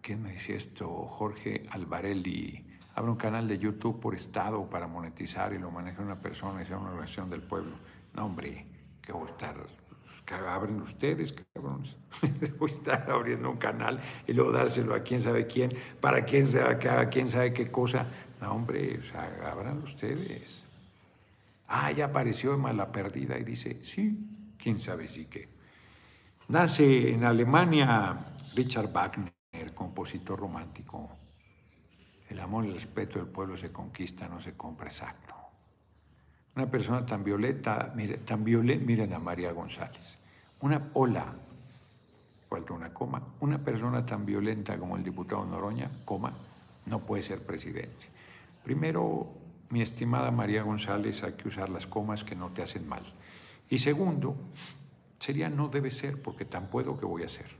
[0.00, 0.86] ¿Quién me decía esto?
[0.86, 2.67] Jorge Alvarelli.
[2.98, 6.66] Abre un canal de YouTube por estado para monetizar y lo maneja una persona y
[6.66, 7.76] sea una organización del pueblo.
[8.12, 8.66] No, hombre,
[9.00, 9.54] que voy a estar.
[9.54, 11.96] pues, abren ustedes, cabrones.
[12.58, 16.44] voy a estar abriendo un canal y luego dárselo a quién sabe quién, para quién
[16.48, 18.04] sabe quién sabe qué cosa.
[18.40, 20.64] No, hombre, o sea, abran ustedes.
[21.68, 24.18] Ah, ya apareció Emma la perdida y dice, sí,
[24.58, 25.48] quién sabe si qué.
[26.48, 29.32] Nace en Alemania Richard Wagner,
[29.72, 31.17] compositor romántico.
[32.28, 35.34] El amor y el respeto del pueblo se conquista, no se compra exacto.
[36.56, 40.18] Una persona tan violenta, mire, tan violenta, miren a María González.
[40.60, 41.32] Una ola,
[42.48, 46.32] falta una coma, una persona tan violenta como el diputado Noroña, coma,
[46.86, 48.06] no puede ser presidente.
[48.64, 49.28] Primero,
[49.70, 53.02] mi estimada María González, hay que usar las comas que no te hacen mal.
[53.70, 54.36] Y segundo,
[55.18, 57.50] sería no debe ser, porque tan puedo que voy a hacer.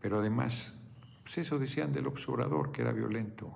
[0.00, 0.78] Pero además,
[1.22, 3.54] pues eso decían del observador, que era violento.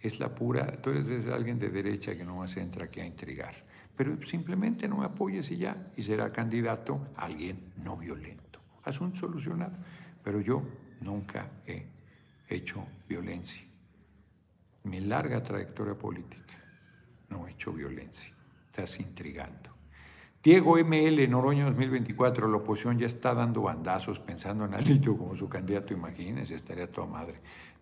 [0.00, 3.54] Es la pura, tú eres alguien de derecha que no más entra aquí a intrigar.
[3.96, 8.60] Pero simplemente no me apoyes y ya, y será candidato alguien no violento.
[8.84, 9.76] Asunto solucionado.
[10.22, 10.62] Pero yo
[11.00, 11.84] nunca he
[12.48, 13.66] hecho violencia.
[14.84, 16.54] Mi larga trayectoria política
[17.28, 18.32] no he hecho violencia.
[18.66, 19.77] Estás intrigando.
[20.48, 25.46] Diego ML, Noroña 2024, la oposición ya está dando bandazos pensando en Alito como su
[25.46, 27.34] candidato, imagínense, estaría toda madre.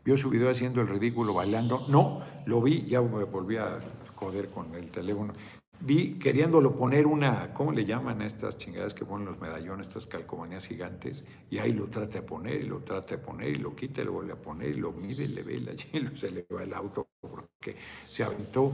[0.05, 1.87] ¿Vio su video haciendo el ridículo bailando?
[1.89, 3.79] No, lo vi, ya me volví a
[4.17, 5.33] joder con el teléfono.
[5.79, 10.09] vi queriéndolo poner una, ¿cómo le llaman a estas chingadas que ponen los medallones, estas
[10.09, 11.25] calcomanías gigantes?
[11.49, 14.07] Y ahí lo trata de poner, y lo trata de poner, y lo quita, y
[14.07, 16.65] lo vuelve a poner, y lo mide, y le ve la y se le va
[16.65, 17.77] el auto porque
[18.11, 18.73] se aventó.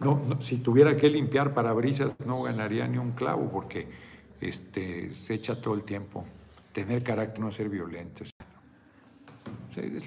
[0.00, 3.88] No, si tuviera que limpiar parabrisas no ganaría ni un clavo porque
[4.40, 6.24] este, se echa todo el tiempo.
[6.72, 8.24] Tener carácter, no ser violento.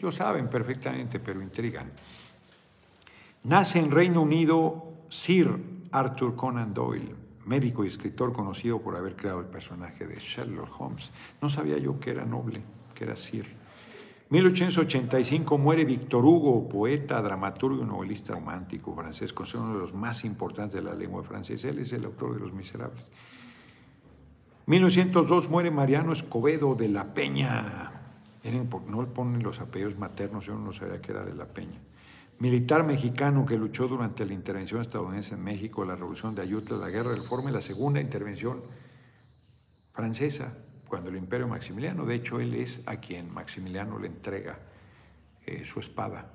[0.02, 1.92] lo saben perfectamente, pero intrigan.
[3.44, 5.58] Nace en Reino Unido Sir
[5.92, 7.16] Arthur Conan Doyle,
[7.46, 11.12] médico y escritor conocido por haber creado el personaje de Sherlock Holmes.
[11.42, 12.62] No sabía yo que era noble,
[12.94, 13.59] que era Sir.
[14.30, 20.24] 1885 muere Víctor Hugo, poeta, dramaturgo y novelista romántico francés, considerado uno de los más
[20.24, 21.70] importantes de la lengua francesa.
[21.70, 23.08] Él es el autor de Los Miserables.
[24.68, 27.92] 1902 muere Mariano Escobedo de la Peña.
[28.88, 31.80] No le ponen los apellidos maternos, yo no sabía que era de la Peña
[32.40, 36.90] militar mexicano que luchó durante la intervención estadounidense en México, la revolución de Ayutla, la
[36.90, 38.62] guerra del Forma y la segunda intervención
[39.92, 40.54] francesa,
[40.90, 44.60] cuando el imperio Maximiliano, de hecho él es a quien Maximiliano le entrega
[45.46, 46.34] eh, su espada,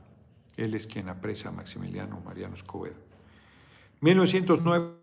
[0.56, 2.94] él es quien apresa a Maximiliano Mariano Escobedo.
[4.00, 4.94] 1909,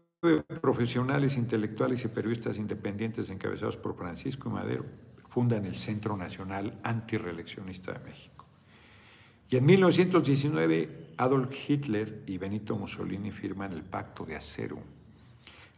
[0.62, 4.86] profesionales, intelectuales y periodistas independientes encabezados por Francisco y Madero
[5.30, 8.46] fundan el Centro Nacional Antireeleccionista de México.
[9.50, 14.80] Y en 1919 Adolf Hitler y Benito Mussolini firman el Pacto de Acero,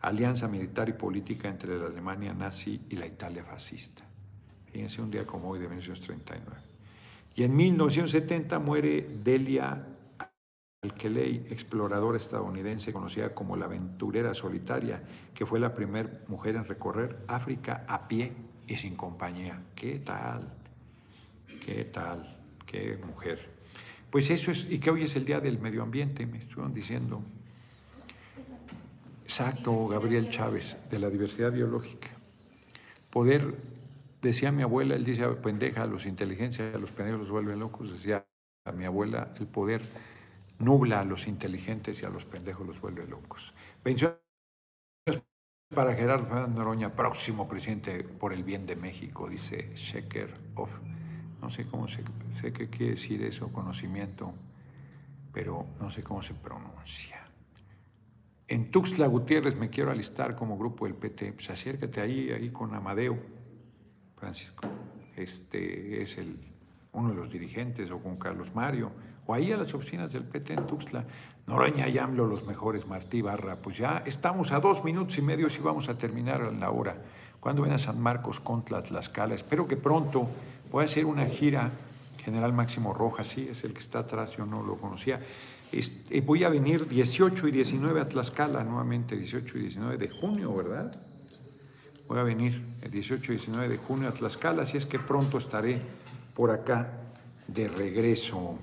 [0.04, 4.04] alianza militar y política entre la Alemania nazi y la Italia fascista.
[4.72, 6.62] Fíjense un día como hoy de 1939.
[7.36, 9.88] Y en 1970 muere Delia
[10.84, 15.02] Alkeley, exploradora estadounidense conocida como la aventurera solitaria,
[15.34, 18.34] que fue la primera mujer en recorrer África a pie
[18.68, 19.64] y sin compañía.
[19.74, 20.54] ¿Qué tal?
[21.66, 22.38] ¿Qué tal?
[22.66, 23.40] ¿Qué mujer?
[24.12, 27.24] Pues eso es, y que hoy es el Día del Medio Ambiente, me estuvieron diciendo.
[29.24, 32.10] Exacto, Gabriel Chávez, de la diversidad biológica.
[33.10, 33.56] Poder,
[34.22, 37.92] decía mi abuela, él dice, pendeja, a los inteligencia, a los pendejos los vuelven locos,
[37.92, 38.26] decía
[38.76, 39.82] mi abuela, el poder
[40.60, 43.54] nubla a los inteligentes y a los pendejos los vuelve locos.
[43.84, 44.18] Bendiciones
[45.74, 50.70] para Gerardo Noroña, próximo presidente por el bien de México, dice Sheker of
[51.44, 54.34] no sé cómo se, sé qué quiere decir eso, conocimiento,
[55.34, 57.23] pero no sé cómo se pronuncia.
[58.48, 61.34] En Tuxtla Gutiérrez me quiero alistar como grupo del PT.
[61.34, 63.18] Pues acércate ahí, ahí con Amadeo,
[64.18, 64.68] Francisco.
[65.16, 66.38] Este es el,
[66.92, 68.92] uno de los dirigentes, o con Carlos Mario,
[69.26, 71.06] o ahí a las oficinas del PT en Tuxtla.
[71.48, 73.58] Noroña y AMLO, los mejores, Martí Barra.
[73.58, 76.96] Pues ya estamos a dos minutos y medio si vamos a terminar en la hora.
[77.40, 79.36] Cuando ven a San Marcos contra Tlaxcala?
[79.36, 80.30] Espero que pronto
[80.74, 81.70] Voy a hacer una gira,
[82.26, 85.20] General Máximo Rojas, sí, es el que está atrás, yo no lo conocía.
[85.76, 90.56] Eh, voy a venir 18 y 19 a Tlaxcala, nuevamente 18 y 19 de junio,
[90.56, 90.96] ¿verdad?
[92.08, 95.40] Voy a venir el 18 y 19 de junio a Tlaxcala, así es que pronto
[95.40, 95.82] estaré
[96.36, 97.02] por acá
[97.48, 98.60] de regreso.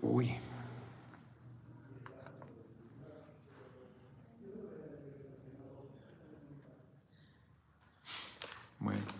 [0.00, 0.34] Uy.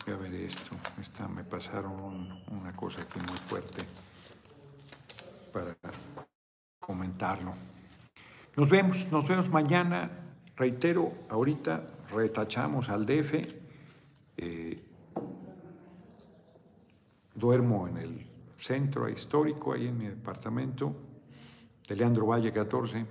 [0.04, 0.74] A ver esto.
[1.00, 3.84] Esta, me pasaron una cosa aquí muy fuerte
[5.52, 5.76] para
[6.80, 7.52] comentarlo.
[8.56, 10.10] Nos vemos, nos vemos mañana.
[10.56, 13.34] Reitero, ahorita retachamos al DF.
[14.38, 14.84] Eh,
[17.34, 18.20] duermo en el
[18.58, 20.96] centro histórico, ahí en mi departamento,
[21.88, 23.06] de Leandro Valle 14,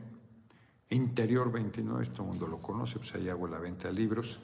[0.89, 4.41] Interior 29, todo el mundo lo conoce, pues ahí hago la venta de libros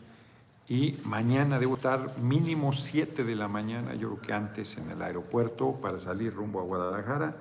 [0.70, 5.02] y mañana debo estar mínimo 7 de la mañana, yo creo que antes en el
[5.02, 7.38] aeropuerto para salir rumbo a Guadalajara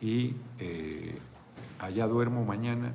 [0.00, 1.18] y eh,
[1.78, 2.94] allá duermo mañana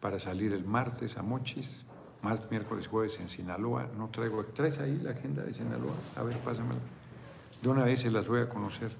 [0.00, 1.84] para salir el martes a Mochis,
[2.22, 3.88] martes, miércoles, jueves en Sinaloa.
[3.94, 5.94] No traigo, ¿traes ahí la agenda de Sinaloa?
[6.16, 6.80] A ver, pásamela.
[7.60, 8.92] De una vez se las voy a conocer.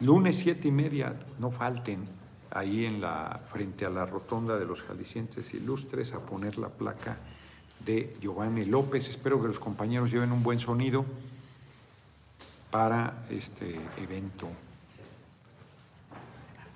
[0.00, 2.08] Lunes siete y media, no falten
[2.50, 7.18] ahí en la, frente a la rotonda de los jaliscienses ilustres a poner la placa
[7.88, 9.08] de Giovanni López.
[9.08, 11.06] Espero que los compañeros lleven un buen sonido
[12.70, 14.46] para este evento.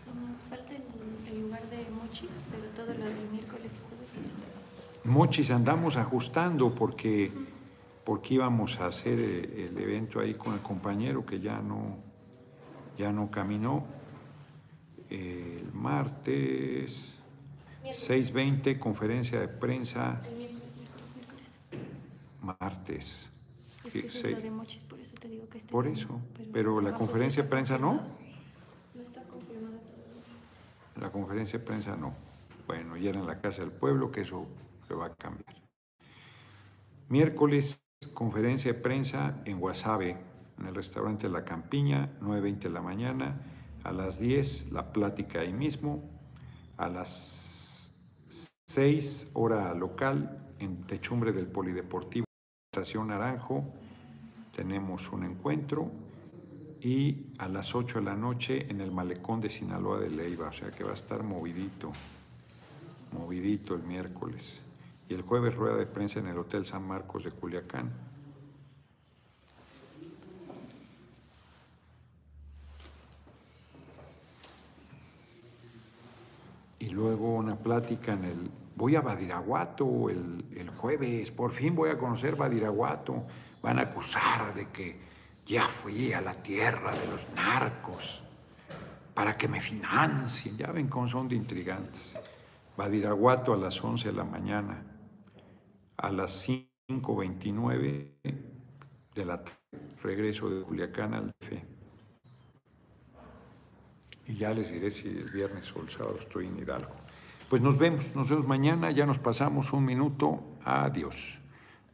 [0.07, 5.05] Nos falta el, lugar de Mochis, pero todo lo del miércoles y jueves.
[5.05, 7.31] Mochis andamos ajustando porque,
[8.05, 11.99] porque íbamos a hacer eh, el evento ahí con el compañero que ya no,
[12.97, 13.85] ya no caminó.
[15.11, 17.19] El martes
[17.85, 20.23] 6.20, conferencia de prensa
[22.43, 23.31] martes.
[23.83, 25.17] por eso
[25.71, 26.21] por eso,
[26.53, 28.01] pero, la conferencia de prensa no.
[28.95, 29.79] No está confirmada.
[31.01, 32.15] La conferencia de prensa no.
[32.67, 34.47] Bueno, ya era en la Casa del Pueblo, que eso
[34.87, 35.57] se va a cambiar.
[37.09, 37.81] Miércoles,
[38.15, 40.17] conferencia de prensa en Guasave,
[40.59, 43.41] en el restaurante La Campiña, 9.20 de la mañana.
[43.85, 46.09] A las 10, la plática ahí mismo.
[46.77, 47.93] A las
[48.67, 52.25] 6, hora local, en Techumbre del Polideportivo,
[52.75, 53.65] Estación Naranjo,
[54.57, 55.91] tenemos un encuentro.
[56.81, 60.53] Y a las 8 de la noche en el malecón de Sinaloa de Leiva, o
[60.53, 61.93] sea que va a estar movidito,
[63.13, 64.65] movidito el miércoles.
[65.07, 67.93] Y el jueves rueda de prensa en el Hotel San Marcos de Culiacán.
[76.79, 78.62] y luego una plática en el...
[78.77, 83.25] Voy a Badiraguato el, el, jueves, por fin voy a conocer Badiraguato.
[83.63, 84.99] Van a acusar de que
[85.47, 88.23] ya fui a la tierra de los narcos
[89.15, 90.57] para que me financien.
[90.57, 92.17] Ya ven cómo son de intrigantes.
[92.77, 94.83] Badiraguato a las 11 de la mañana.
[95.97, 98.13] A las 5.29
[99.15, 99.59] de la tarde,
[100.03, 101.53] regreso de Culiacán al DF.
[104.27, 107.02] Y ya les diré si el viernes o el sábado estoy en Hidalgo.
[107.53, 110.43] Pues nos vemos, nos vemos mañana, ya nos pasamos un minuto.
[110.65, 111.39] Adiós.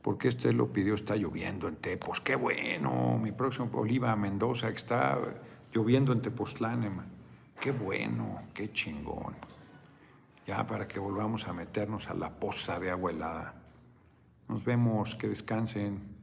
[0.02, 2.20] Porque este lo pidió, está lloviendo en Tepos.
[2.20, 5.18] Qué bueno, mi próximo Oliva Mendoza, que está
[5.72, 7.04] lloviendo en Tepoztlán.
[7.60, 9.34] Qué bueno, qué chingón.
[10.46, 13.54] Ya para que volvamos a meternos a la poza de agua helada.
[14.46, 16.17] Nos vemos, que descansen.